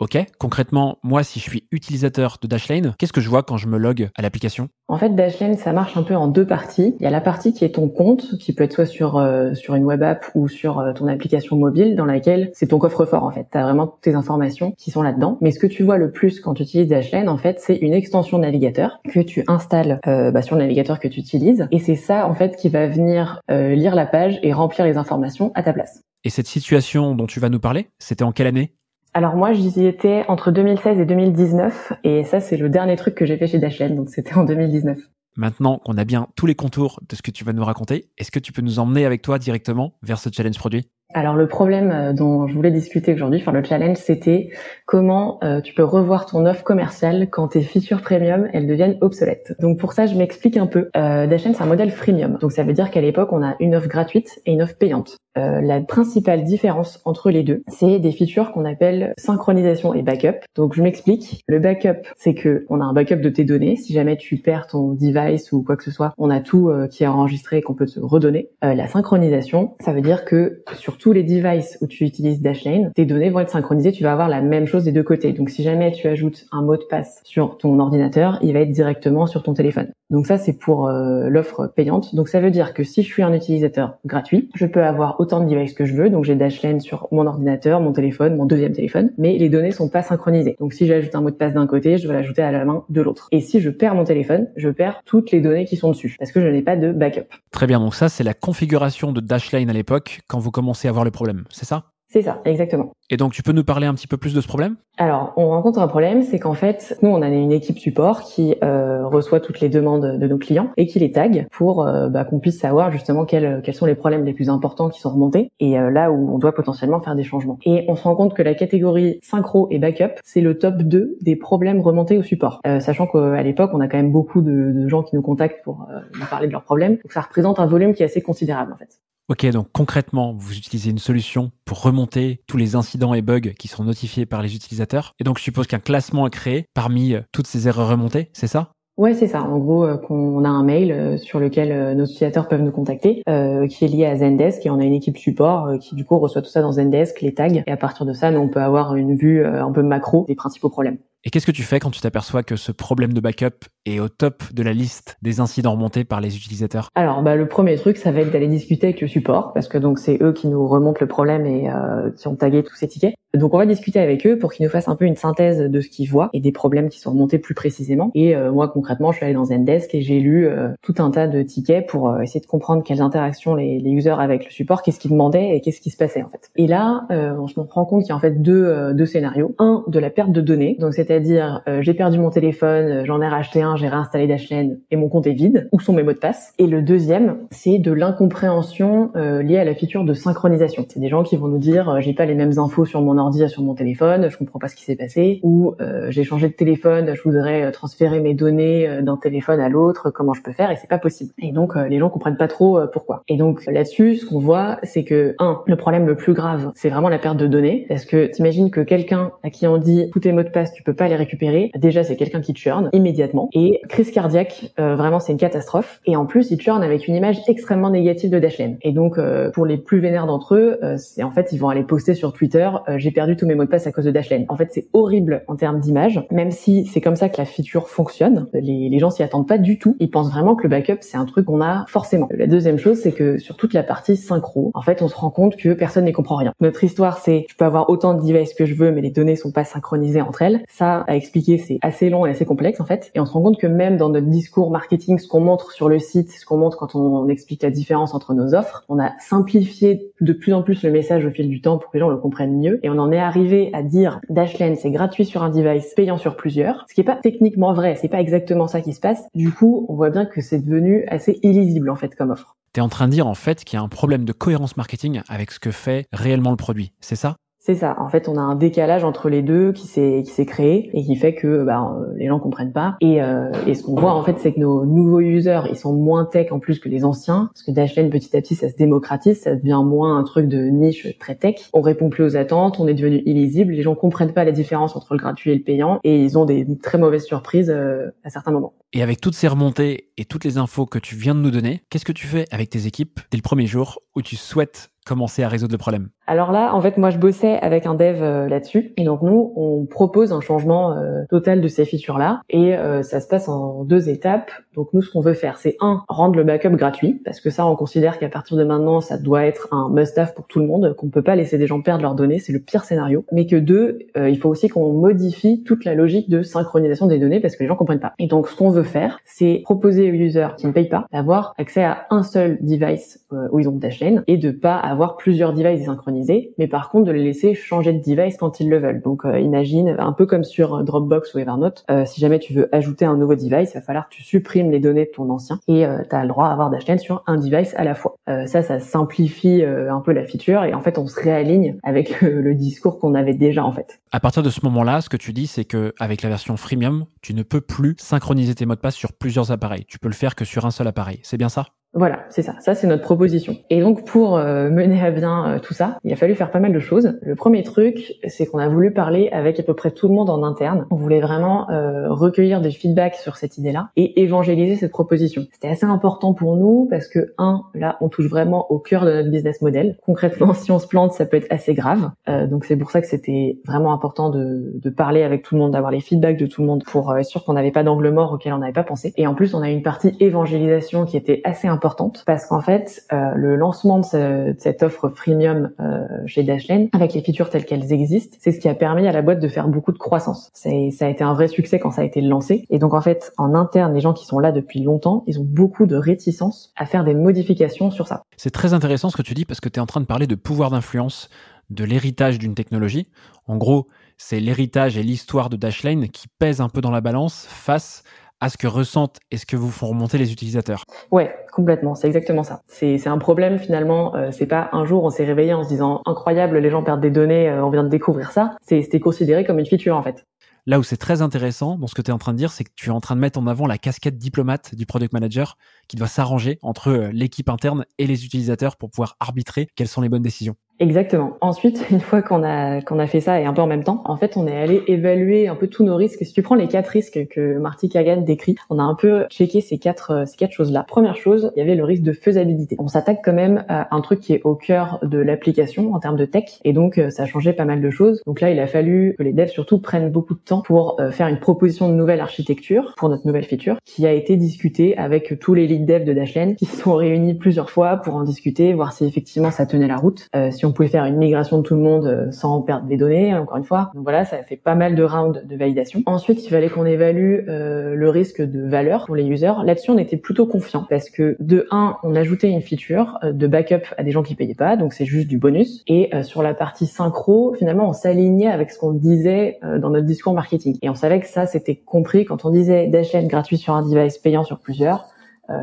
Ok, 0.00 0.16
concrètement, 0.38 0.98
moi 1.02 1.24
si 1.24 1.40
je 1.40 1.50
suis 1.50 1.66
utilisateur 1.72 2.36
de 2.40 2.46
Dashlane, 2.46 2.94
qu'est-ce 2.98 3.12
que 3.12 3.20
je 3.20 3.28
vois 3.28 3.42
quand 3.42 3.56
je 3.56 3.66
me 3.66 3.78
log 3.78 4.10
à 4.14 4.22
l'application? 4.22 4.68
En 4.86 4.96
fait, 4.96 5.12
Dashlane, 5.12 5.56
ça 5.56 5.72
marche 5.72 5.96
un 5.96 6.04
peu 6.04 6.14
en 6.14 6.28
deux 6.28 6.46
parties. 6.46 6.94
Il 7.00 7.02
y 7.02 7.06
a 7.06 7.10
la 7.10 7.20
partie 7.20 7.52
qui 7.52 7.64
est 7.64 7.74
ton 7.74 7.88
compte, 7.88 8.38
qui 8.38 8.52
peut 8.52 8.62
être 8.62 8.72
soit 8.72 8.86
sur 8.86 9.16
euh, 9.16 9.54
sur 9.54 9.74
une 9.74 9.84
web 9.84 10.04
app 10.04 10.26
ou 10.36 10.46
sur 10.46 10.78
euh, 10.78 10.92
ton 10.92 11.08
application 11.08 11.56
mobile, 11.56 11.96
dans 11.96 12.04
laquelle 12.04 12.52
c'est 12.54 12.68
ton 12.68 12.78
coffre-fort 12.78 13.24
en 13.24 13.32
fait. 13.32 13.48
Tu 13.50 13.58
as 13.58 13.64
vraiment 13.64 13.88
toutes 13.88 14.02
tes 14.02 14.14
informations 14.14 14.72
qui 14.78 14.92
sont 14.92 15.02
là-dedans. 15.02 15.36
Mais 15.40 15.50
ce 15.50 15.58
que 15.58 15.66
tu 15.66 15.82
vois 15.82 15.98
le 15.98 16.12
plus 16.12 16.38
quand 16.38 16.54
tu 16.54 16.62
utilises 16.62 16.86
Dashlane, 16.86 17.28
en 17.28 17.36
fait, 17.36 17.58
c'est 17.58 17.74
une 17.76 17.92
extension 17.92 18.38
navigateur 18.38 19.00
que 19.12 19.18
tu 19.18 19.42
installes 19.48 19.98
euh, 20.06 20.30
bah, 20.30 20.42
sur 20.42 20.54
le 20.54 20.62
navigateur 20.62 21.00
que 21.00 21.08
tu 21.08 21.18
utilises. 21.18 21.66
Et 21.72 21.80
c'est 21.80 21.96
ça 21.96 22.28
en 22.28 22.36
fait 22.36 22.54
qui 22.54 22.68
va 22.68 22.86
venir 22.86 23.40
lire 23.48 23.96
la 23.96 24.06
page 24.06 24.38
et 24.44 24.52
remplir 24.52 24.84
les 24.84 24.96
informations 24.96 25.50
à 25.56 25.64
ta 25.64 25.72
place. 25.72 26.02
Et 26.22 26.30
cette 26.30 26.46
situation 26.46 27.16
dont 27.16 27.26
tu 27.26 27.40
vas 27.40 27.48
nous 27.48 27.58
parler, 27.58 27.88
c'était 27.98 28.22
en 28.22 28.30
quelle 28.30 28.46
année? 28.46 28.74
Alors 29.18 29.34
moi, 29.34 29.52
j'y 29.52 29.84
étais 29.84 30.24
entre 30.28 30.52
2016 30.52 31.00
et 31.00 31.04
2019, 31.04 31.92
et 32.04 32.22
ça 32.22 32.38
c'est 32.38 32.56
le 32.56 32.68
dernier 32.68 32.94
truc 32.94 33.16
que 33.16 33.26
j'ai 33.26 33.36
fait 33.36 33.48
chez 33.48 33.58
Dashlane, 33.58 33.96
donc 33.96 34.10
c'était 34.10 34.34
en 34.34 34.44
2019. 34.44 34.96
Maintenant 35.36 35.80
qu'on 35.84 35.98
a 35.98 36.04
bien 36.04 36.28
tous 36.36 36.46
les 36.46 36.54
contours 36.54 37.00
de 37.08 37.16
ce 37.16 37.22
que 37.22 37.32
tu 37.32 37.42
vas 37.42 37.52
nous 37.52 37.64
raconter, 37.64 38.10
est-ce 38.16 38.30
que 38.30 38.38
tu 38.38 38.52
peux 38.52 38.62
nous 38.62 38.78
emmener 38.78 39.04
avec 39.04 39.22
toi 39.22 39.40
directement 39.40 39.94
vers 40.02 40.20
ce 40.20 40.28
challenge 40.32 40.56
produit? 40.56 40.88
Alors 41.14 41.34
le 41.34 41.48
problème 41.48 41.90
euh, 41.90 42.12
dont 42.12 42.46
je 42.46 42.54
voulais 42.54 42.70
discuter 42.70 43.12
aujourd'hui, 43.12 43.40
enfin 43.40 43.50
le 43.50 43.64
challenge, 43.64 43.96
c'était 43.96 44.50
comment 44.86 45.40
euh, 45.42 45.60
tu 45.62 45.74
peux 45.74 45.82
revoir 45.82 46.26
ton 46.26 46.46
offre 46.46 46.62
commerciale 46.62 47.28
quand 47.28 47.48
tes 47.48 47.62
features 47.62 48.02
premium 48.02 48.46
elles 48.52 48.68
deviennent 48.68 48.98
obsolètes. 49.00 49.56
Donc 49.58 49.80
pour 49.80 49.94
ça, 49.94 50.06
je 50.06 50.14
m'explique 50.14 50.56
un 50.56 50.66
peu. 50.68 50.90
Euh, 50.96 51.26
Dashlane 51.26 51.54
c'est 51.54 51.62
un 51.62 51.66
modèle 51.66 51.90
freemium, 51.90 52.36
donc 52.38 52.52
ça 52.52 52.62
veut 52.62 52.74
dire 52.74 52.92
qu'à 52.92 53.00
l'époque 53.00 53.32
on 53.32 53.42
a 53.42 53.56
une 53.58 53.74
offre 53.74 53.88
gratuite 53.88 54.38
et 54.46 54.52
une 54.52 54.62
offre 54.62 54.76
payante. 54.76 55.16
Euh, 55.38 55.60
la 55.60 55.80
principale 55.80 56.44
différence 56.44 57.00
entre 57.04 57.30
les 57.30 57.42
deux, 57.42 57.62
c'est 57.68 57.98
des 57.98 58.12
features 58.12 58.52
qu'on 58.52 58.64
appelle 58.64 59.14
synchronisation 59.18 59.94
et 59.94 60.02
backup. 60.02 60.40
Donc 60.56 60.74
je 60.74 60.82
m'explique. 60.82 61.42
Le 61.46 61.58
backup, 61.60 62.08
c'est 62.16 62.34
que 62.34 62.66
on 62.68 62.80
a 62.80 62.84
un 62.84 62.92
backup 62.92 63.16
de 63.16 63.28
tes 63.28 63.44
données. 63.44 63.76
Si 63.76 63.92
jamais 63.92 64.16
tu 64.16 64.36
perds 64.38 64.66
ton 64.66 64.94
device 64.94 65.52
ou 65.52 65.62
quoi 65.62 65.76
que 65.76 65.84
ce 65.84 65.90
soit, 65.90 66.12
on 66.18 66.30
a 66.30 66.40
tout 66.40 66.68
euh, 66.68 66.88
qui 66.88 67.04
est 67.04 67.06
enregistré 67.06 67.58
et 67.58 67.62
qu'on 67.62 67.74
peut 67.74 67.86
te 67.86 68.00
redonner. 68.00 68.50
Euh, 68.64 68.74
la 68.74 68.88
synchronisation, 68.88 69.74
ça 69.80 69.92
veut 69.92 70.00
dire 70.00 70.24
que 70.24 70.62
sur 70.74 70.98
tous 70.98 71.12
les 71.12 71.22
devices 71.22 71.78
où 71.80 71.86
tu 71.86 72.04
utilises 72.04 72.42
Dashlane, 72.42 72.92
tes 72.94 73.04
données 73.04 73.30
vont 73.30 73.40
être 73.40 73.50
synchronisées. 73.50 73.92
Tu 73.92 74.02
vas 74.02 74.12
avoir 74.12 74.28
la 74.28 74.42
même 74.42 74.66
chose 74.66 74.84
des 74.84 74.92
deux 74.92 75.02
côtés. 75.02 75.32
Donc 75.32 75.50
si 75.50 75.62
jamais 75.62 75.92
tu 75.92 76.08
ajoutes 76.08 76.46
un 76.50 76.62
mot 76.62 76.76
de 76.76 76.84
passe 76.90 77.20
sur 77.24 77.58
ton 77.58 77.78
ordinateur, 77.78 78.38
il 78.42 78.52
va 78.54 78.60
être 78.60 78.72
directement 78.72 79.26
sur 79.26 79.42
ton 79.42 79.54
téléphone. 79.54 79.92
Donc 80.10 80.26
ça 80.26 80.38
c'est 80.38 80.54
pour 80.54 80.88
euh, 80.88 81.28
l'offre 81.28 81.66
payante. 81.66 82.14
Donc 82.14 82.28
ça 82.28 82.40
veut 82.40 82.50
dire 82.50 82.72
que 82.72 82.82
si 82.82 83.02
je 83.02 83.08
suis 83.08 83.22
un 83.22 83.32
utilisateur 83.32 83.98
gratuit, 84.06 84.48
je 84.54 84.64
peux 84.66 84.82
avoir 84.82 85.20
autant 85.20 85.40
de 85.44 85.50
devices 85.50 85.74
que 85.74 85.84
je 85.84 85.94
veux. 85.94 86.08
Donc 86.08 86.24
j'ai 86.24 86.34
Dashlane 86.34 86.80
sur 86.80 87.08
mon 87.12 87.26
ordinateur, 87.26 87.80
mon 87.80 87.92
téléphone, 87.92 88.36
mon 88.36 88.46
deuxième 88.46 88.72
téléphone, 88.72 89.10
mais 89.18 89.36
les 89.36 89.48
données 89.48 89.70
sont 89.70 89.88
pas 89.88 90.02
synchronisées. 90.02 90.56
Donc 90.60 90.72
si 90.72 90.86
j'ajoute 90.86 91.14
un 91.14 91.20
mot 91.20 91.30
de 91.30 91.36
passe 91.36 91.52
d'un 91.52 91.66
côté, 91.66 91.98
je 91.98 92.04
dois 92.04 92.14
l'ajouter 92.14 92.42
à 92.42 92.52
la 92.52 92.64
main 92.64 92.84
de 92.88 93.00
l'autre. 93.02 93.28
Et 93.32 93.40
si 93.40 93.60
je 93.60 93.70
perds 93.70 93.94
mon 93.94 94.04
téléphone, 94.04 94.48
je 94.56 94.70
perds 94.70 95.02
toutes 95.04 95.30
les 95.30 95.40
données 95.40 95.66
qui 95.66 95.76
sont 95.76 95.90
dessus 95.90 96.16
parce 96.18 96.32
que 96.32 96.40
je 96.40 96.46
n'ai 96.46 96.62
pas 96.62 96.76
de 96.76 96.92
backup. 96.92 97.28
Très 97.50 97.66
bien, 97.66 97.78
donc 97.78 97.94
ça 97.94 98.08
c'est 98.08 98.24
la 98.24 98.34
configuration 98.34 99.12
de 99.12 99.20
Dashlane 99.20 99.68
à 99.68 99.74
l'époque 99.74 100.20
quand 100.26 100.38
vous 100.38 100.50
commencez 100.50 100.88
à 100.88 100.90
avoir 100.90 101.04
le 101.04 101.10
problème, 101.10 101.44
c'est 101.50 101.66
ça? 101.66 101.84
C'est 102.10 102.22
ça, 102.22 102.40
exactement. 102.46 102.92
Et 103.10 103.16
donc 103.16 103.32
tu 103.32 103.42
peux 103.42 103.52
nous 103.52 103.64
parler 103.64 103.86
un 103.86 103.94
petit 103.94 104.06
peu 104.06 104.16
plus 104.16 104.34
de 104.34 104.40
ce 104.40 104.48
problème? 104.48 104.76
Alors, 104.96 105.32
on 105.36 105.48
rencontre 105.48 105.78
un 105.78 105.88
problème, 105.88 106.22
c'est 106.22 106.38
qu'en 106.38 106.54
fait, 106.54 106.98
nous, 107.02 107.10
on 107.10 107.22
a 107.22 107.28
une 107.28 107.52
équipe 107.52 107.78
support 107.78 108.22
qui 108.22 108.56
euh, 108.64 109.06
reçoit 109.06 109.40
toutes 109.40 109.60
les 109.60 109.68
demandes 109.68 110.18
de 110.18 110.26
nos 110.26 110.38
clients 110.38 110.70
et 110.76 110.86
qui 110.86 110.98
les 110.98 111.12
tag 111.12 111.46
pour 111.52 111.86
euh, 111.86 112.08
bah, 112.08 112.24
qu'on 112.24 112.40
puisse 112.40 112.58
savoir 112.58 112.90
justement 112.90 113.24
quels, 113.24 113.60
quels 113.62 113.74
sont 113.74 113.86
les 113.86 113.94
problèmes 113.94 114.24
les 114.24 114.32
plus 114.32 114.48
importants 114.48 114.88
qui 114.88 115.00
sont 115.00 115.10
remontés 115.10 115.52
et 115.60 115.78
euh, 115.78 115.90
là 115.90 116.10
où 116.10 116.34
on 116.34 116.38
doit 116.38 116.54
potentiellement 116.54 116.98
faire 117.00 117.14
des 117.14 117.24
changements. 117.24 117.58
Et 117.64 117.84
on 117.88 117.94
se 117.94 118.02
rend 118.02 118.16
compte 118.16 118.34
que 118.34 118.42
la 118.42 118.54
catégorie 118.54 119.20
synchro 119.22 119.68
et 119.70 119.78
backup, 119.78 120.14
c'est 120.24 120.40
le 120.40 120.58
top 120.58 120.78
2 120.78 121.18
des 121.20 121.36
problèmes 121.36 121.80
remontés 121.80 122.16
au 122.16 122.22
support. 122.22 122.60
Euh, 122.66 122.80
sachant 122.80 123.06
qu'à 123.06 123.42
l'époque, 123.42 123.70
on 123.74 123.80
a 123.80 123.86
quand 123.88 123.98
même 123.98 124.12
beaucoup 124.12 124.40
de, 124.40 124.72
de 124.72 124.88
gens 124.88 125.02
qui 125.02 125.14
nous 125.14 125.22
contactent 125.22 125.62
pour 125.62 125.86
euh, 125.90 126.00
nous 126.18 126.26
parler 126.26 126.46
de 126.46 126.52
leurs 126.52 126.64
problèmes. 126.64 126.96
Donc 126.96 127.12
ça 127.12 127.20
représente 127.20 127.60
un 127.60 127.66
volume 127.66 127.94
qui 127.94 128.02
est 128.02 128.06
assez 128.06 128.22
considérable 128.22 128.72
en 128.72 128.76
fait. 128.76 128.98
Ok, 129.30 129.44
donc 129.50 129.66
concrètement, 129.74 130.32
vous 130.34 130.56
utilisez 130.56 130.90
une 130.90 130.98
solution 130.98 131.50
pour 131.66 131.82
remonter 131.82 132.40
tous 132.46 132.56
les 132.56 132.76
incidents 132.76 133.12
et 133.12 133.20
bugs 133.20 133.52
qui 133.58 133.68
sont 133.68 133.84
notifiés 133.84 134.24
par 134.24 134.40
les 134.40 134.56
utilisateurs. 134.56 135.12
Et 135.20 135.24
donc 135.24 135.36
je 135.36 135.42
suppose 135.42 135.66
qu'un 135.66 135.80
classement 135.80 136.26
est 136.26 136.30
créé 136.30 136.64
parmi 136.72 137.12
euh, 137.12 137.20
toutes 137.30 137.46
ces 137.46 137.68
erreurs 137.68 137.90
remontées, 137.90 138.30
c'est 138.32 138.46
ça? 138.46 138.72
Ouais, 138.96 139.12
c'est 139.12 139.26
ça. 139.26 139.42
En 139.42 139.58
gros, 139.58 139.84
euh, 139.84 139.98
qu'on 139.98 140.42
a 140.44 140.48
un 140.48 140.64
mail 140.64 140.90
euh, 140.92 141.18
sur 141.18 141.40
lequel 141.40 141.94
nos 141.94 142.04
utilisateurs 142.04 142.48
peuvent 142.48 142.62
nous 142.62 142.72
contacter, 142.72 143.16
qui 143.16 143.84
est 143.84 143.88
lié 143.88 144.06
à 144.06 144.16
Zendesk, 144.16 144.64
et 144.64 144.70
on 144.70 144.80
a 144.80 144.84
une 144.84 144.94
équipe 144.94 145.18
support 145.18 145.78
qui 145.78 145.94
du 145.94 146.06
coup 146.06 146.18
reçoit 146.18 146.40
tout 146.40 146.48
ça 146.48 146.62
dans 146.62 146.72
Zendesk, 146.72 147.20
les 147.20 147.34
tags, 147.34 147.48
et 147.66 147.70
à 147.70 147.76
partir 147.76 148.06
de 148.06 148.14
ça, 148.14 148.30
nous 148.30 148.40
on 148.40 148.48
peut 148.48 148.62
avoir 148.62 148.96
une 148.96 149.14
vue 149.14 149.44
un 149.44 149.70
peu 149.72 149.82
macro 149.82 150.24
des 150.26 150.36
principaux 150.36 150.70
problèmes. 150.70 150.96
Et 151.24 151.30
qu'est-ce 151.30 151.46
que 151.46 151.52
tu 151.52 151.64
fais 151.64 151.80
quand 151.80 151.90
tu 151.90 152.00
t'aperçois 152.00 152.44
que 152.44 152.54
ce 152.54 152.70
problème 152.70 153.12
de 153.12 153.20
backup 153.20 153.66
est 153.86 153.98
au 153.98 154.08
top 154.08 154.44
de 154.52 154.62
la 154.62 154.72
liste 154.72 155.16
des 155.20 155.40
incidents 155.40 155.72
remontés 155.72 156.04
par 156.04 156.20
les 156.20 156.36
utilisateurs? 156.36 156.90
Alors, 156.94 157.22
bah, 157.22 157.34
le 157.34 157.48
premier 157.48 157.76
truc, 157.76 157.96
ça 157.96 158.12
va 158.12 158.20
être 158.20 158.30
d'aller 158.30 158.46
discuter 158.46 158.86
avec 158.86 159.00
le 159.00 159.08
support, 159.08 159.52
parce 159.52 159.66
que 159.66 159.78
donc 159.78 159.98
c'est 159.98 160.22
eux 160.22 160.32
qui 160.32 160.46
nous 160.46 160.68
remontent 160.68 161.00
le 161.00 161.08
problème 161.08 161.44
et 161.44 161.68
euh, 161.70 162.10
qui 162.12 162.28
ont 162.28 162.36
tagué 162.36 162.62
tous 162.62 162.76
ces 162.76 162.86
tickets. 162.86 163.14
Donc, 163.34 163.52
on 163.52 163.58
va 163.58 163.66
discuter 163.66 163.98
avec 163.98 164.26
eux 164.26 164.38
pour 164.38 164.52
qu'ils 164.52 164.64
nous 164.64 164.70
fassent 164.70 164.88
un 164.88 164.96
peu 164.96 165.04
une 165.04 165.16
synthèse 165.16 165.58
de 165.58 165.80
ce 165.80 165.88
qu'ils 165.88 166.08
voient 166.08 166.30
et 166.32 166.40
des 166.40 166.52
problèmes 166.52 166.88
qui 166.88 166.98
sont 166.98 167.10
remontés 167.10 167.38
plus 167.38 167.54
précisément. 167.54 168.10
Et 168.14 168.34
euh, 168.34 168.50
moi, 168.52 168.68
concrètement, 168.68 169.12
je 169.12 169.18
suis 169.18 169.24
allée 169.26 169.34
dans 169.34 169.44
Zendesk 169.44 169.94
et 169.94 170.00
j'ai 170.00 170.20
lu 170.20 170.46
euh, 170.46 170.70
tout 170.82 170.94
un 170.98 171.10
tas 171.10 171.26
de 171.26 171.42
tickets 171.42 171.86
pour 171.86 172.08
euh, 172.08 172.20
essayer 172.20 172.40
de 172.40 172.46
comprendre 172.46 172.82
quelles 172.82 173.02
interactions 173.02 173.54
les, 173.54 173.80
les 173.80 173.90
users 173.90 174.16
avec 174.18 174.44
le 174.44 174.50
support, 174.50 174.82
qu'est-ce 174.82 174.98
qu'ils 174.98 175.10
demandaient 175.10 175.56
et 175.56 175.60
qu'est-ce 175.60 175.80
qui 175.80 175.90
se 175.90 175.98
passait 175.98 176.22
en 176.22 176.28
fait. 176.28 176.50
Et 176.56 176.66
là, 176.66 177.06
on 177.10 177.46
se 177.48 177.58
rend 177.58 177.84
compte 177.84 178.02
qu'il 178.02 178.10
y 178.10 178.12
a 178.12 178.16
en 178.16 178.20
fait 178.20 178.40
deux, 178.40 178.94
deux 178.94 179.06
scénarios. 179.06 179.54
Un, 179.58 179.84
de 179.88 179.98
la 179.98 180.10
perte 180.10 180.32
de 180.32 180.40
données, 180.40 180.76
donc 180.78 180.94
c'est-à-dire 181.08 181.62
euh, 181.66 181.80
j'ai 181.80 181.94
perdu 181.94 182.18
mon 182.18 182.28
téléphone, 182.28 182.86
euh, 182.86 183.04
j'en 183.06 183.22
ai 183.22 183.28
racheté 183.28 183.62
un, 183.62 183.76
j'ai 183.76 183.88
réinstallé 183.88 184.26
Dashlane 184.26 184.76
et 184.90 184.96
mon 184.96 185.08
compte 185.08 185.26
est 185.26 185.32
vide. 185.32 185.66
Où 185.72 185.80
sont 185.80 185.94
mes 185.94 186.02
mots 186.02 186.12
de 186.12 186.18
passe? 186.18 186.52
Et 186.58 186.66
le 186.66 186.82
deuxième, 186.82 187.38
c'est 187.50 187.78
de 187.78 187.92
l'incompréhension 187.92 189.10
euh, 189.16 189.42
liée 189.42 189.56
à 189.56 189.64
la 189.64 189.74
feature 189.74 190.04
de 190.04 190.12
synchronisation. 190.12 190.84
C'est 190.86 191.00
des 191.00 191.08
gens 191.08 191.22
qui 191.22 191.38
vont 191.38 191.48
nous 191.48 191.58
dire 191.58 191.88
euh, 191.88 192.00
j'ai 192.00 192.12
pas 192.12 192.26
les 192.26 192.34
mêmes 192.34 192.58
infos 192.58 192.84
sur 192.84 193.00
mon 193.00 193.16
ordi 193.16 193.42
et 193.42 193.48
sur 193.48 193.62
mon 193.62 193.74
téléphone, 193.74 194.28
je 194.28 194.36
comprends 194.36 194.58
pas 194.58 194.68
ce 194.68 194.76
qui 194.76 194.84
s'est 194.84 194.96
passé, 194.96 195.40
ou 195.42 195.74
j'ai 196.08 196.24
changé 196.24 196.48
de 196.48 196.52
téléphone, 196.52 197.14
je 197.14 197.22
voudrais 197.22 197.70
transférer 197.72 198.20
mes 198.20 198.34
données 198.34 199.00
d'un 199.02 199.16
téléphone 199.16 199.60
à 199.60 199.68
l'autre, 199.68 200.10
comment 200.10 200.34
je 200.34 200.42
peux 200.42 200.52
faire? 200.52 200.70
Et 200.70 200.76
c'est 200.76 200.88
pas 200.88 200.98
possible. 200.98 201.30
Et 201.38 201.52
donc 201.52 201.74
les 201.76 201.98
gens 201.98 202.10
comprennent 202.10 202.36
pas 202.36 202.48
trop 202.48 202.80
pourquoi. 202.92 203.22
Et 203.28 203.36
donc 203.36 203.64
là-dessus, 203.66 204.16
ce 204.16 204.26
qu'on 204.26 204.40
voit, 204.40 204.78
c'est 204.82 205.04
que 205.04 205.34
un, 205.38 205.60
le 205.66 205.76
problème 205.76 206.06
le 206.06 206.16
plus 206.16 206.34
grave, 206.34 206.72
c'est 206.74 206.88
vraiment 206.88 207.08
la 207.08 207.18
perte 207.18 207.36
de 207.36 207.46
données, 207.46 207.86
parce 207.88 208.04
que 208.04 208.26
t'imagines 208.26 208.70
que 208.70 208.80
quelqu'un 208.80 209.32
à 209.42 209.50
qui 209.50 209.66
on 209.66 209.78
dit 209.78 210.10
tous 210.12 210.20
tes 210.20 210.32
mots 210.32 210.42
de 210.42 210.50
passe, 210.50 210.72
tu 210.72 210.82
peux 210.82 210.94
pas 210.98 211.08
les 211.08 211.16
récupérer, 211.16 211.70
déjà 211.76 212.04
c'est 212.04 212.16
quelqu'un 212.16 212.40
qui 212.40 212.54
churn 212.54 212.90
immédiatement 212.92 213.48
et 213.54 213.80
crise 213.88 214.10
cardiaque, 214.10 214.72
euh, 214.78 214.96
vraiment 214.96 215.20
c'est 215.20 215.32
une 215.32 215.38
catastrophe. 215.38 216.00
Et 216.04 216.16
en 216.16 216.26
plus 216.26 216.50
il 216.50 216.60
churn 216.60 216.82
avec 216.82 217.08
une 217.08 217.14
image 217.14 217.38
extrêmement 217.48 217.90
négative 217.90 218.30
de 218.30 218.38
Dashlane. 218.38 218.76
Et 218.82 218.92
donc 218.92 219.16
euh, 219.16 219.50
pour 219.50 219.64
les 219.64 219.78
plus 219.78 220.00
vénères 220.00 220.26
d'entre 220.26 220.56
eux, 220.56 220.78
euh, 220.82 220.96
c'est 220.98 221.22
en 221.22 221.30
fait 221.30 221.52
ils 221.52 221.58
vont 221.58 221.68
aller 221.68 221.84
poster 221.84 222.14
sur 222.14 222.32
Twitter, 222.32 222.68
j'ai 222.96 223.10
perdu 223.10 223.36
tous 223.36 223.46
mes 223.46 223.54
mots 223.54 223.64
de 223.64 223.70
passe 223.70 223.86
à 223.86 223.92
cause 223.92 224.04
de 224.04 224.10
Dashlane. 224.10 224.44
En 224.48 224.56
fait 224.56 224.68
c'est 224.72 224.88
horrible 224.92 225.44
en 225.46 225.56
termes 225.56 225.80
d'image, 225.80 226.20
même 226.30 226.50
si 226.50 226.84
c'est 226.86 227.00
comme 227.00 227.16
ça 227.16 227.28
que 227.28 227.38
la 227.38 227.44
feature 227.44 227.88
fonctionne. 227.88 228.48
Les, 228.52 228.88
les 228.88 228.98
gens 228.98 229.10
s'y 229.10 229.22
attendent 229.22 229.48
pas 229.48 229.58
du 229.58 229.78
tout. 229.78 229.96
Ils 230.00 230.10
pensent 230.10 230.30
vraiment 230.30 230.56
que 230.56 230.64
le 230.64 230.68
backup 230.68 230.98
c'est 231.00 231.16
un 231.16 231.24
truc 231.24 231.46
qu'on 231.46 231.62
a 231.62 231.84
forcément. 231.86 232.28
La 232.32 232.46
deuxième 232.46 232.78
chose 232.78 232.98
c'est 232.98 233.12
que 233.12 233.38
sur 233.38 233.56
toute 233.56 233.72
la 233.72 233.84
partie 233.84 234.16
synchro, 234.16 234.72
en 234.74 234.82
fait 234.82 235.00
on 235.00 235.08
se 235.08 235.14
rend 235.14 235.30
compte 235.30 235.56
que 235.56 235.72
personne 235.72 236.04
n'y 236.04 236.12
comprend 236.12 236.36
rien. 236.36 236.52
Notre 236.60 236.82
histoire 236.82 237.18
c'est 237.18 237.46
je 237.48 237.54
peux 237.54 237.64
avoir 237.64 237.88
autant 237.88 238.14
de 238.14 238.26
devices 238.26 238.54
que 238.54 238.66
je 238.66 238.74
veux 238.74 238.90
mais 238.90 239.00
les 239.00 239.10
données 239.10 239.36
sont 239.36 239.52
pas 239.52 239.64
synchronisées 239.64 240.20
entre 240.20 240.42
elles. 240.42 240.64
Ça 240.68 240.87
à 241.06 241.16
expliquer 241.16 241.58
c'est 241.58 241.78
assez 241.82 242.10
long 242.10 242.26
et 242.26 242.30
assez 242.30 242.44
complexe 242.44 242.80
en 242.80 242.84
fait. 242.84 243.10
Et 243.14 243.20
on 243.20 243.26
se 243.26 243.32
rend 243.32 243.42
compte 243.42 243.58
que 243.58 243.66
même 243.66 243.96
dans 243.96 244.08
notre 244.08 244.26
discours 244.26 244.70
marketing, 244.70 245.18
ce 245.18 245.28
qu'on 245.28 245.40
montre 245.40 245.72
sur 245.72 245.88
le 245.88 245.98
site, 245.98 246.30
ce 246.30 246.44
qu'on 246.44 246.56
montre 246.56 246.76
quand 246.76 246.94
on, 246.94 247.28
explique 247.28 247.62
la 247.62 247.70
différence 247.70 248.14
entre 248.14 248.32
nos 248.32 248.54
offres, 248.54 248.84
on 248.88 248.98
a 248.98 249.12
simplifié 249.18 250.12
de 250.20 250.32
plus 250.32 250.54
en 250.54 250.62
plus 250.62 250.82
le 250.82 250.90
message 250.90 251.26
au 251.26 251.30
fil 251.30 251.48
du 251.48 251.60
temps 251.60 251.76
pour 251.76 251.90
que 251.90 251.98
les 251.98 252.00
gens 252.00 252.08
le 252.08 252.16
comprennent 252.16 252.58
mieux. 252.58 252.80
Et 252.82 252.88
on 252.88 252.98
en 252.98 253.12
est 253.12 253.18
arrivé 253.18 253.70
à 253.74 253.82
dire 253.82 254.20
Dashlane 254.30 254.76
c'est 254.76 254.90
gratuit 254.90 255.26
sur 255.26 255.42
un 255.42 255.50
device, 255.50 255.92
payant 255.94 256.16
sur 256.16 256.36
plusieurs. 256.36 256.86
Ce 256.88 256.94
qui 256.94 257.02
est 257.02 257.04
pas 257.04 257.16
techniquement 257.16 257.74
vrai, 257.74 257.96
c'est 257.96 258.08
pas 258.08 258.20
exactement 258.20 258.66
ça 258.66 258.80
qui 258.80 258.94
se 258.94 259.00
passe. 259.00 259.26
Du 259.34 259.52
coup, 259.52 259.84
on 259.88 259.94
voit 259.94 260.10
bien 260.10 260.24
que 260.24 260.40
c'est 260.40 260.64
devenu 260.64 261.04
assez 261.08 261.38
illisible 261.42 261.90
en 261.90 261.96
fait 261.96 262.14
comme 262.14 262.30
offre. 262.30 262.56
Tu 262.72 262.80
es 262.80 262.82
en 262.82 262.88
train 262.88 263.08
de 263.08 263.12
dire 263.12 263.26
en 263.26 263.34
fait 263.34 263.64
qu'il 263.64 263.78
y 263.78 263.80
a 263.80 263.82
un 263.82 263.88
problème 263.88 264.24
de 264.24 264.32
cohérence 264.32 264.76
marketing 264.76 265.20
avec 265.28 265.50
ce 265.50 265.60
que 265.60 265.70
fait 265.70 266.06
réellement 266.12 266.50
le 266.50 266.56
produit, 266.56 266.92
c'est 267.00 267.16
ça? 267.16 267.36
C'est 267.68 267.74
ça. 267.74 267.96
En 267.98 268.08
fait, 268.08 268.30
on 268.30 268.36
a 268.36 268.40
un 268.40 268.54
décalage 268.54 269.04
entre 269.04 269.28
les 269.28 269.42
deux 269.42 269.72
qui 269.72 269.86
s'est 269.86 270.46
créé 270.46 270.88
et 270.94 271.04
qui 271.04 271.16
fait 271.16 271.34
que 271.34 271.64
bah, 271.64 271.98
les 272.16 272.26
gens 272.26 272.40
comprennent 272.40 272.72
pas. 272.72 272.96
Et, 273.02 273.22
euh, 273.22 273.52
et 273.66 273.74
ce 273.74 273.82
qu'on 273.82 273.94
voit 273.94 274.14
en 274.14 274.22
fait, 274.22 274.38
c'est 274.38 274.54
que 274.54 274.60
nos 274.60 274.86
nouveaux 274.86 275.20
users, 275.20 275.60
ils 275.68 275.76
sont 275.76 275.92
moins 275.92 276.24
tech 276.24 276.50
en 276.50 276.60
plus 276.60 276.78
que 276.78 276.88
les 276.88 277.04
anciens, 277.04 277.50
parce 277.52 277.62
que 277.64 277.70
Dashlane 277.70 278.08
petit 278.08 278.34
à 278.34 278.40
petit, 278.40 278.54
ça 278.54 278.70
se 278.70 278.76
démocratise, 278.76 279.42
ça 279.42 279.54
devient 279.54 279.82
moins 279.84 280.16
un 280.16 280.24
truc 280.24 280.48
de 280.48 280.62
niche 280.62 281.06
très 281.18 281.34
tech. 281.34 281.56
On 281.74 281.82
répond 281.82 282.08
plus 282.08 282.24
aux 282.24 282.36
attentes, 282.36 282.80
on 282.80 282.88
est 282.88 282.94
devenu 282.94 283.22
illisible. 283.26 283.74
Les 283.74 283.82
gens 283.82 283.94
comprennent 283.94 284.32
pas 284.32 284.44
la 284.44 284.52
différence 284.52 284.96
entre 284.96 285.12
le 285.12 285.18
gratuit 285.18 285.50
et 285.50 285.54
le 285.54 285.62
payant, 285.62 286.00
et 286.04 286.22
ils 286.22 286.38
ont 286.38 286.46
des 286.46 286.66
très 286.82 286.96
mauvaises 286.96 287.26
surprises 287.26 287.68
euh, 287.68 288.08
à 288.24 288.30
certains 288.30 288.52
moments. 288.52 288.72
Et 288.94 289.02
avec 289.02 289.20
toutes 289.20 289.34
ces 289.34 289.46
remontées 289.46 290.08
et 290.16 290.24
toutes 290.24 290.44
les 290.44 290.56
infos 290.56 290.86
que 290.86 290.98
tu 290.98 291.16
viens 291.16 291.34
de 291.34 291.40
nous 291.40 291.50
donner, 291.50 291.82
qu'est-ce 291.90 292.06
que 292.06 292.12
tu 292.12 292.26
fais 292.26 292.46
avec 292.50 292.70
tes 292.70 292.86
équipes 292.86 293.20
dès 293.30 293.36
le 293.36 293.42
premier 293.42 293.66
jour 293.66 293.98
où 294.16 294.22
tu 294.22 294.36
souhaites 294.36 294.88
commencer 295.04 295.42
à 295.42 295.48
résoudre 295.48 295.72
le 295.72 295.78
problème? 295.78 296.08
Alors 296.28 296.52
là, 296.52 296.74
en 296.74 296.80
fait, 296.82 296.98
moi, 296.98 297.08
je 297.08 297.16
bossais 297.16 297.58
avec 297.62 297.86
un 297.86 297.94
dev 297.94 298.22
euh, 298.22 298.48
là-dessus. 298.48 298.92
Et 298.98 299.04
donc, 299.04 299.22
nous, 299.22 299.54
on 299.56 299.86
propose 299.86 300.30
un 300.30 300.42
changement 300.42 300.92
euh, 300.92 301.22
total 301.30 301.62
de 301.62 301.68
ces 301.68 301.86
features-là. 301.86 302.42
Et 302.50 302.76
euh, 302.76 303.02
ça 303.02 303.20
se 303.20 303.26
passe 303.26 303.48
en 303.48 303.82
deux 303.84 304.10
étapes. 304.10 304.50
Donc, 304.74 304.90
nous, 304.92 305.00
ce 305.00 305.10
qu'on 305.10 305.22
veut 305.22 305.32
faire, 305.32 305.56
c'est 305.56 305.78
un, 305.80 306.02
rendre 306.06 306.36
le 306.36 306.44
backup 306.44 306.76
gratuit. 306.76 307.14
Parce 307.24 307.40
que 307.40 307.48
ça, 307.48 307.66
on 307.66 307.76
considère 307.76 308.18
qu'à 308.18 308.28
partir 308.28 308.58
de 308.58 308.64
maintenant, 308.64 309.00
ça 309.00 309.16
doit 309.16 309.46
être 309.46 309.68
un 309.70 309.88
must-have 309.88 310.34
pour 310.34 310.46
tout 310.46 310.58
le 310.58 310.66
monde, 310.66 310.94
qu'on 310.98 311.08
peut 311.08 311.22
pas 311.22 311.34
laisser 311.34 311.56
des 311.56 311.66
gens 311.66 311.80
perdre 311.80 312.02
leurs 312.02 312.14
données. 312.14 312.40
C'est 312.40 312.52
le 312.52 312.60
pire 312.60 312.84
scénario. 312.84 313.24
Mais 313.32 313.46
que 313.46 313.56
deux, 313.56 314.00
il 314.14 314.36
faut 314.38 314.50
aussi 314.50 314.68
qu'on 314.68 314.92
modifie 314.92 315.62
toute 315.62 315.86
la 315.86 315.94
logique 315.94 316.28
de 316.28 316.42
synchronisation 316.42 317.06
des 317.06 317.18
données 317.18 317.40
parce 317.40 317.56
que 317.56 317.62
les 317.62 317.68
gens 317.68 317.76
comprennent 317.76 318.00
pas. 318.00 318.12
Et 318.18 318.26
donc, 318.26 318.48
ce 318.48 318.56
qu'on 318.56 318.68
veut 318.68 318.82
faire, 318.82 319.20
c'est 319.24 319.62
proposer 319.64 320.10
aux 320.10 320.14
users 320.14 320.48
qui 320.58 320.66
ne 320.66 320.72
payent 320.72 320.90
pas 320.90 321.06
d'avoir 321.10 321.54
accès 321.56 321.84
à 321.84 322.06
un 322.10 322.22
seul 322.22 322.58
device 322.60 323.24
où 323.50 323.60
ils 323.60 323.68
ont 323.68 323.72
Dashlane 323.72 324.24
et 324.26 324.36
de 324.36 324.50
pas 324.50 324.76
avoir 324.76 325.16
plusieurs 325.16 325.54
devices 325.54 325.86
synchronisés, 325.86 326.17
mais 326.58 326.66
par 326.66 326.90
contre 326.90 327.06
de 327.06 327.12
les 327.12 327.24
laisser 327.24 327.54
changer 327.54 327.92
de 327.92 328.02
device 328.02 328.36
quand 328.36 328.60
ils 328.60 328.68
le 328.68 328.78
veulent. 328.78 329.02
Donc 329.02 329.24
euh, 329.24 329.38
imagine 329.38 329.96
un 329.98 330.12
peu 330.12 330.26
comme 330.26 330.44
sur 330.44 330.82
Dropbox 330.84 331.34
ou 331.34 331.38
Evernote, 331.38 331.84
euh, 331.90 332.04
si 332.04 332.20
jamais 332.20 332.38
tu 332.38 332.52
veux 332.52 332.68
ajouter 332.74 333.04
un 333.04 333.16
nouveau 333.16 333.34
device, 333.34 333.70
il 333.72 333.74
va 333.74 333.80
falloir 333.80 334.08
que 334.08 334.14
tu 334.14 334.22
supprimes 334.22 334.70
les 334.70 334.80
données 334.80 335.06
de 335.06 335.10
ton 335.10 335.30
ancien 335.30 335.60
et 335.68 335.86
euh, 335.86 335.98
tu 336.08 336.14
as 336.14 336.22
le 336.22 336.28
droit 336.28 336.46
à 336.46 336.52
avoir 336.52 336.70
Dashlane 336.70 336.98
sur 336.98 337.22
un 337.26 337.36
device 337.36 337.74
à 337.76 337.84
la 337.84 337.94
fois. 337.94 338.16
ça, 338.26 338.62
ça 338.62 338.80
simplifie 338.80 339.62
un 339.64 340.00
peu 340.00 340.12
la 340.12 340.24
feature 340.24 340.64
et 340.64 340.74
en 340.74 340.80
fait 340.80 340.98
on 340.98 341.06
se 341.06 341.20
réaligne 341.20 341.76
avec 341.82 342.20
le 342.20 342.54
discours 342.54 342.98
qu'on 342.98 343.14
avait 343.14 343.34
déjà 343.34 343.64
en 343.64 343.72
fait. 343.72 344.00
À 344.12 344.20
partir 344.20 344.42
de 344.42 344.50
ce 344.50 344.60
moment-là, 344.64 345.00
ce 345.00 345.08
que 345.08 345.16
tu 345.16 345.32
dis, 345.32 345.46
c'est 345.46 345.64
que 345.64 345.92
avec 345.98 346.22
la 346.22 346.28
version 346.28 346.56
freemium, 346.56 347.06
tu 347.22 347.34
ne 347.34 347.42
peux 347.42 347.60
plus 347.60 347.96
synchroniser 347.98 348.54
tes 348.54 348.66
mots 348.66 348.74
de 348.74 348.80
passe 348.80 348.94
sur 348.94 349.12
plusieurs 349.12 349.52
appareils. 349.52 349.84
Tu 349.86 349.98
peux 349.98 350.08
le 350.08 350.14
faire 350.14 350.34
que 350.34 350.44
sur 350.44 350.66
un 350.66 350.70
seul 350.70 350.86
appareil. 350.86 351.20
C'est 351.22 351.36
bien 351.36 351.48
ça? 351.48 351.66
Voilà, 351.94 352.26
c'est 352.28 352.42
ça. 352.42 352.54
Ça, 352.60 352.74
c'est 352.74 352.86
notre 352.86 353.02
proposition. 353.02 353.56
Et 353.70 353.80
donc, 353.80 354.04
pour 354.04 354.36
euh, 354.36 354.68
mener 354.68 355.00
à 355.00 355.10
bien 355.10 355.54
euh, 355.54 355.58
tout 355.58 355.72
ça, 355.72 355.96
il 356.04 356.12
a 356.12 356.16
fallu 356.16 356.34
faire 356.34 356.50
pas 356.50 356.60
mal 356.60 356.72
de 356.72 356.78
choses. 356.78 357.18
Le 357.22 357.34
premier 357.34 357.62
truc, 357.62 358.12
c'est 358.26 358.44
qu'on 358.44 358.58
a 358.58 358.68
voulu 358.68 358.92
parler 358.92 359.30
avec 359.32 359.58
à 359.58 359.62
peu 359.62 359.72
près 359.72 359.90
tout 359.90 360.06
le 360.06 360.14
monde 360.14 360.28
en 360.28 360.42
interne. 360.42 360.86
On 360.90 360.96
voulait 360.96 361.20
vraiment 361.20 361.70
euh, 361.70 362.12
recueillir 362.12 362.60
des 362.60 362.72
feedbacks 362.72 363.14
sur 363.14 363.36
cette 363.36 363.56
idée-là 363.56 363.88
et 363.96 364.20
évangéliser 364.20 364.76
cette 364.76 364.90
proposition. 364.90 365.46
C'était 365.52 365.68
assez 365.68 365.86
important 365.86 366.34
pour 366.34 366.56
nous 366.56 366.86
parce 366.90 367.08
que, 367.08 367.32
un, 367.38 367.62
là, 367.74 367.96
on 368.02 368.10
touche 368.10 368.28
vraiment 368.28 368.70
au 368.70 368.78
cœur 368.78 369.06
de 369.06 369.12
notre 369.12 369.30
business 369.30 369.62
model. 369.62 369.96
Concrètement, 370.04 370.52
si 370.52 370.70
on 370.70 370.78
se 370.78 370.86
plante, 370.86 371.14
ça 371.14 371.24
peut 371.24 371.38
être 371.38 371.50
assez 371.50 371.72
grave. 371.72 372.10
donc, 372.50 372.66
c'est 372.66 372.76
pour 372.76 372.90
ça 372.90 373.00
que 373.00 373.06
c'était 373.06 373.58
vraiment 373.66 373.94
important 373.94 374.28
de, 374.28 374.72
de, 374.74 374.90
parler 374.90 375.22
avec 375.22 375.42
tout 375.42 375.54
le 375.54 375.62
monde, 375.62 375.72
d'avoir 375.72 375.90
les 375.90 376.00
feedbacks 376.00 376.36
de 376.36 376.46
tout 376.46 376.60
le 376.60 376.66
monde 376.66 376.84
pour 376.84 377.16
être 377.16 377.26
sûr 377.26 377.44
qu'on 377.44 377.54
n'avait 377.54 377.70
pas 377.70 377.82
d'angle 377.82 378.10
mort 378.10 378.32
auquel 378.32 378.52
on 378.52 378.58
n'avait 378.58 378.72
pas 378.72 378.84
pensé. 378.84 379.14
Et 379.16 379.26
en 379.26 379.34
plus, 379.34 379.54
on 379.54 379.62
a 379.62 379.70
une 379.70 379.82
partie 379.82 380.14
évangélisation 380.20 381.06
qui 381.06 381.16
était 381.16 381.40
assez 381.44 381.66
importante 381.68 381.77
parce 382.26 382.46
qu'en 382.46 382.60
fait, 382.60 383.04
euh, 383.12 383.32
le 383.34 383.56
lancement 383.56 384.00
de, 384.00 384.54
cette 384.58 384.82
offre 384.82 385.08
freemium 385.08 385.70
euh, 385.80 386.06
chez 386.26 386.42
Dashlane, 386.42 386.88
avec 386.92 387.14
les 387.14 387.22
features 387.22 387.50
telles 387.50 387.64
qu'elles 387.64 387.92
existent, 387.92 388.36
c'est 388.40 388.52
ce 388.52 388.60
qui 388.60 388.68
a 388.68 388.74
permis 388.74 389.06
à 389.06 389.12
la 389.12 389.22
boîte 389.22 389.40
de 389.40 389.48
faire 389.48 389.68
beaucoup 389.68 389.92
de 389.92 389.98
croissance. 389.98 390.50
Ça 390.52 390.70
a 390.70 391.08
été 391.08 391.24
un 391.24 391.34
vrai 391.34 391.48
succès 391.48 391.78
quand 391.78 391.90
ça 391.90 392.02
a 392.02 392.04
été 392.04 392.20
lancé. 392.20 392.66
Et 392.70 392.78
donc 392.78 392.94
en 392.94 393.00
fait, 393.00 393.32
en 393.38 393.54
interne, 393.54 393.94
les 393.94 394.00
gens 394.00 394.12
qui 394.12 394.26
sont 394.26 394.38
là 394.38 394.52
depuis 394.52 394.82
longtemps, 394.82 395.24
ils 395.26 395.40
ont 395.40 395.46
beaucoup 395.46 395.86
de 395.86 395.96
réticence 395.96 396.72
à 396.76 396.86
faire 396.86 397.04
des 397.04 397.14
modifications 397.14 397.90
sur 397.90 398.06
ça. 398.06 398.22
C'est 398.36 398.50
très 398.50 398.74
intéressant 398.74 399.10
ce 399.10 399.16
que 399.16 399.22
tu 399.22 399.34
dis 399.34 399.44
parce 399.44 399.60
que 399.60 399.68
tu 399.68 399.78
es 399.78 399.82
en 399.82 399.86
train 399.86 400.00
de 400.00 400.06
parler 400.06 400.26
de 400.26 400.34
pouvoir 400.34 400.70
d'influence, 400.70 401.28
de 401.70 401.84
l'héritage 401.84 402.38
d'une 402.38 402.54
technologie. 402.54 403.08
En 403.46 403.56
gros, 403.56 403.88
c'est 404.16 404.40
l'héritage 404.40 404.96
et 404.96 405.02
l'histoire 405.02 405.48
de 405.48 405.56
Dashlane 405.56 406.08
qui 406.08 406.26
pèsent 406.38 406.60
un 406.60 406.68
peu 406.68 406.80
dans 406.80 406.90
la 406.90 407.00
balance 407.00 407.46
face 407.48 408.02
à 408.40 408.48
ce 408.48 408.56
que 408.56 408.66
ressentent 408.66 409.18
et 409.30 409.36
ce 409.36 409.46
que 409.46 409.56
vous 409.56 409.70
font 409.70 409.88
remonter 409.88 410.18
les 410.18 410.32
utilisateurs. 410.32 410.84
Ouais, 411.10 411.34
complètement, 411.52 411.94
c'est 411.94 412.06
exactement 412.06 412.42
ça. 412.42 412.62
C'est 412.66 413.06
un 413.06 413.18
problème 413.18 413.58
finalement, 413.58 414.14
euh, 414.14 414.30
c'est 414.30 414.46
pas 414.46 414.68
un 414.72 414.84
jour 414.84 415.04
on 415.04 415.10
s'est 415.10 415.24
réveillé 415.24 415.54
en 415.54 415.64
se 415.64 415.68
disant 415.68 416.02
incroyable, 416.06 416.58
les 416.58 416.70
gens 416.70 416.82
perdent 416.82 417.00
des 417.00 417.10
données, 417.10 417.48
euh, 417.48 417.64
on 417.64 417.70
vient 417.70 417.84
de 417.84 417.88
découvrir 417.88 418.30
ça. 418.30 418.56
C'était 418.62 419.00
considéré 419.00 419.44
comme 419.44 419.58
une 419.58 419.66
feature 419.66 419.96
en 419.96 420.02
fait. 420.02 420.24
Là 420.66 420.78
où 420.78 420.82
c'est 420.82 420.98
très 420.98 421.22
intéressant 421.22 421.78
dans 421.78 421.86
ce 421.86 421.94
que 421.94 422.02
tu 422.02 422.10
es 422.10 422.14
en 422.14 422.18
train 422.18 422.32
de 422.32 422.38
dire, 422.38 422.52
c'est 422.52 422.62
que 422.62 422.70
tu 422.76 422.90
es 422.90 422.92
en 422.92 423.00
train 423.00 423.16
de 423.16 423.20
mettre 423.20 423.38
en 423.38 423.46
avant 423.46 423.66
la 423.66 423.78
casquette 423.78 424.18
diplomate 424.18 424.74
du 424.74 424.84
product 424.84 425.14
manager 425.14 425.56
qui 425.88 425.96
doit 425.96 426.08
s'arranger 426.08 426.58
entre 426.60 426.88
euh, 426.90 427.10
l'équipe 427.10 427.48
interne 427.48 427.86
et 427.96 428.06
les 428.06 428.26
utilisateurs 428.26 428.76
pour 428.76 428.90
pouvoir 428.90 429.16
arbitrer 429.18 429.68
quelles 429.76 429.88
sont 429.88 430.02
les 430.02 430.10
bonnes 430.10 430.22
décisions. 430.22 430.56
Exactement. 430.80 431.36
Ensuite, 431.40 431.84
une 431.90 432.00
fois 432.00 432.22
qu'on 432.22 432.42
a 432.44 432.80
qu'on 432.82 432.98
a 432.98 433.06
fait 433.06 433.20
ça 433.20 433.40
et 433.40 433.44
un 433.44 433.52
peu 433.52 433.62
en 433.62 433.66
même 433.66 433.84
temps, 433.84 434.02
en 434.04 434.16
fait, 434.16 434.36
on 434.36 434.46
est 434.46 434.56
allé 434.56 434.82
évaluer 434.86 435.48
un 435.48 435.54
peu 435.54 435.66
tous 435.66 435.84
nos 435.84 435.96
risques. 435.96 436.24
Si 436.24 436.32
tu 436.32 436.42
prends 436.42 436.54
les 436.54 436.68
quatre 436.68 436.88
risques 436.88 437.26
que 437.28 437.58
Marty 437.58 437.88
Kagan 437.88 438.22
décrit, 438.22 438.56
on 438.70 438.78
a 438.78 438.82
un 438.82 438.94
peu 438.94 439.24
checké 439.30 439.60
ces 439.60 439.78
quatre 439.78 440.26
ces 440.26 440.36
quatre 440.36 440.52
choses-là. 440.52 440.84
Première 440.86 441.16
chose, 441.16 441.52
il 441.56 441.60
y 441.60 441.62
avait 441.62 441.74
le 441.74 441.84
risque 441.84 442.02
de 442.02 442.12
faisabilité. 442.12 442.76
On 442.78 442.88
s'attaque 442.88 443.20
quand 443.24 443.32
même 443.32 443.64
à 443.68 443.94
un 443.94 444.00
truc 444.00 444.20
qui 444.20 444.34
est 444.34 444.42
au 444.44 444.54
cœur 444.54 444.98
de 445.02 445.18
l'application 445.18 445.94
en 445.94 446.00
termes 446.00 446.16
de 446.16 446.24
tech, 446.24 446.60
et 446.64 446.72
donc 446.72 446.98
euh, 446.98 447.10
ça 447.10 447.24
a 447.24 447.26
changé 447.26 447.52
pas 447.52 447.64
mal 447.64 447.80
de 447.80 447.90
choses. 447.90 448.22
Donc 448.26 448.40
là, 448.40 448.50
il 448.50 448.60
a 448.60 448.66
fallu 448.66 449.14
que 449.18 449.22
les 449.22 449.32
devs 449.32 449.48
surtout 449.48 449.78
prennent 449.78 450.10
beaucoup 450.10 450.34
de 450.34 450.40
temps 450.40 450.62
pour 450.62 451.00
euh, 451.00 451.10
faire 451.10 451.28
une 451.28 451.38
proposition 451.38 451.88
de 451.88 451.94
nouvelle 451.94 452.20
architecture 452.20 452.94
pour 452.96 453.08
notre 453.08 453.26
nouvelle 453.26 453.44
feature, 453.44 453.78
qui 453.84 454.06
a 454.06 454.12
été 454.12 454.36
discutée 454.36 454.96
avec 454.96 455.38
tous 455.40 455.54
les 455.54 455.66
lead 455.66 455.86
devs 455.86 456.04
de 456.04 456.12
Dashlane, 456.12 456.56
qui 456.56 456.66
se 456.66 456.76
sont 456.76 456.94
réunis 456.94 457.34
plusieurs 457.34 457.70
fois 457.70 457.96
pour 457.96 458.14
en 458.14 458.22
discuter, 458.22 458.72
voir 458.74 458.92
si 458.92 459.04
effectivement 459.04 459.50
ça 459.50 459.66
tenait 459.66 459.88
la 459.88 459.96
route. 459.96 460.28
Euh, 460.36 460.50
si 460.50 460.66
on 460.66 460.67
pouvait 460.72 460.88
faire 460.88 461.04
une 461.04 461.16
migration 461.16 461.58
de 461.58 461.62
tout 461.62 461.74
le 461.74 461.80
monde 461.80 462.06
euh, 462.06 462.30
sans 462.30 462.60
perdre 462.62 462.86
des 462.86 462.96
données, 462.96 463.34
encore 463.34 463.56
une 463.56 463.64
fois. 463.64 463.90
Donc 463.94 464.04
voilà, 464.04 464.24
ça 464.24 464.38
fait 464.42 464.56
pas 464.56 464.74
mal 464.74 464.94
de 464.94 465.02
rounds 465.02 465.42
de 465.44 465.56
validation. 465.56 466.02
Ensuite, 466.06 466.44
il 466.44 466.48
fallait 466.48 466.68
qu'on 466.68 466.86
évalue 466.86 467.48
euh, 467.48 467.94
le 467.94 468.10
risque 468.10 468.42
de 468.42 468.68
valeur 468.68 469.06
pour 469.06 469.16
les 469.16 469.26
users. 469.26 469.52
Là-dessus, 469.64 469.90
on 469.90 469.98
était 469.98 470.16
plutôt 470.16 470.46
confiant 470.46 470.86
parce 470.88 471.10
que 471.10 471.36
de 471.40 471.66
un, 471.70 471.96
on 472.02 472.14
ajoutait 472.14 472.48
une 472.48 472.60
feature 472.60 473.18
euh, 473.22 473.32
de 473.32 473.46
backup 473.46 473.86
à 473.96 474.02
des 474.02 474.10
gens 474.10 474.22
qui 474.22 474.34
payaient 474.34 474.54
pas, 474.54 474.76
donc 474.76 474.92
c'est 474.92 475.04
juste 475.04 475.28
du 475.28 475.38
bonus. 475.38 475.82
Et 475.86 476.10
sur 476.22 476.42
la 476.42 476.54
partie 476.54 476.86
synchro, 476.86 477.54
finalement, 477.54 477.88
on 477.88 477.92
s'alignait 477.92 478.48
avec 478.48 478.70
ce 478.70 478.78
qu'on 478.78 478.92
disait 478.92 479.58
dans 479.62 479.90
notre 479.90 480.06
discours 480.06 480.32
marketing. 480.32 480.78
Et 480.82 480.90
on 480.90 480.94
savait 480.94 481.20
que 481.20 481.26
ça, 481.26 481.46
c'était 481.46 481.76
compris 481.76 482.24
quand 482.24 482.44
on 482.44 482.50
disait 482.50 482.86
Dashlane 482.88 483.28
gratuit 483.28 483.58
sur 483.58 483.74
un 483.74 483.88
device, 483.88 484.18
payant 484.18 484.44
sur 484.44 484.58
plusieurs 484.58 485.08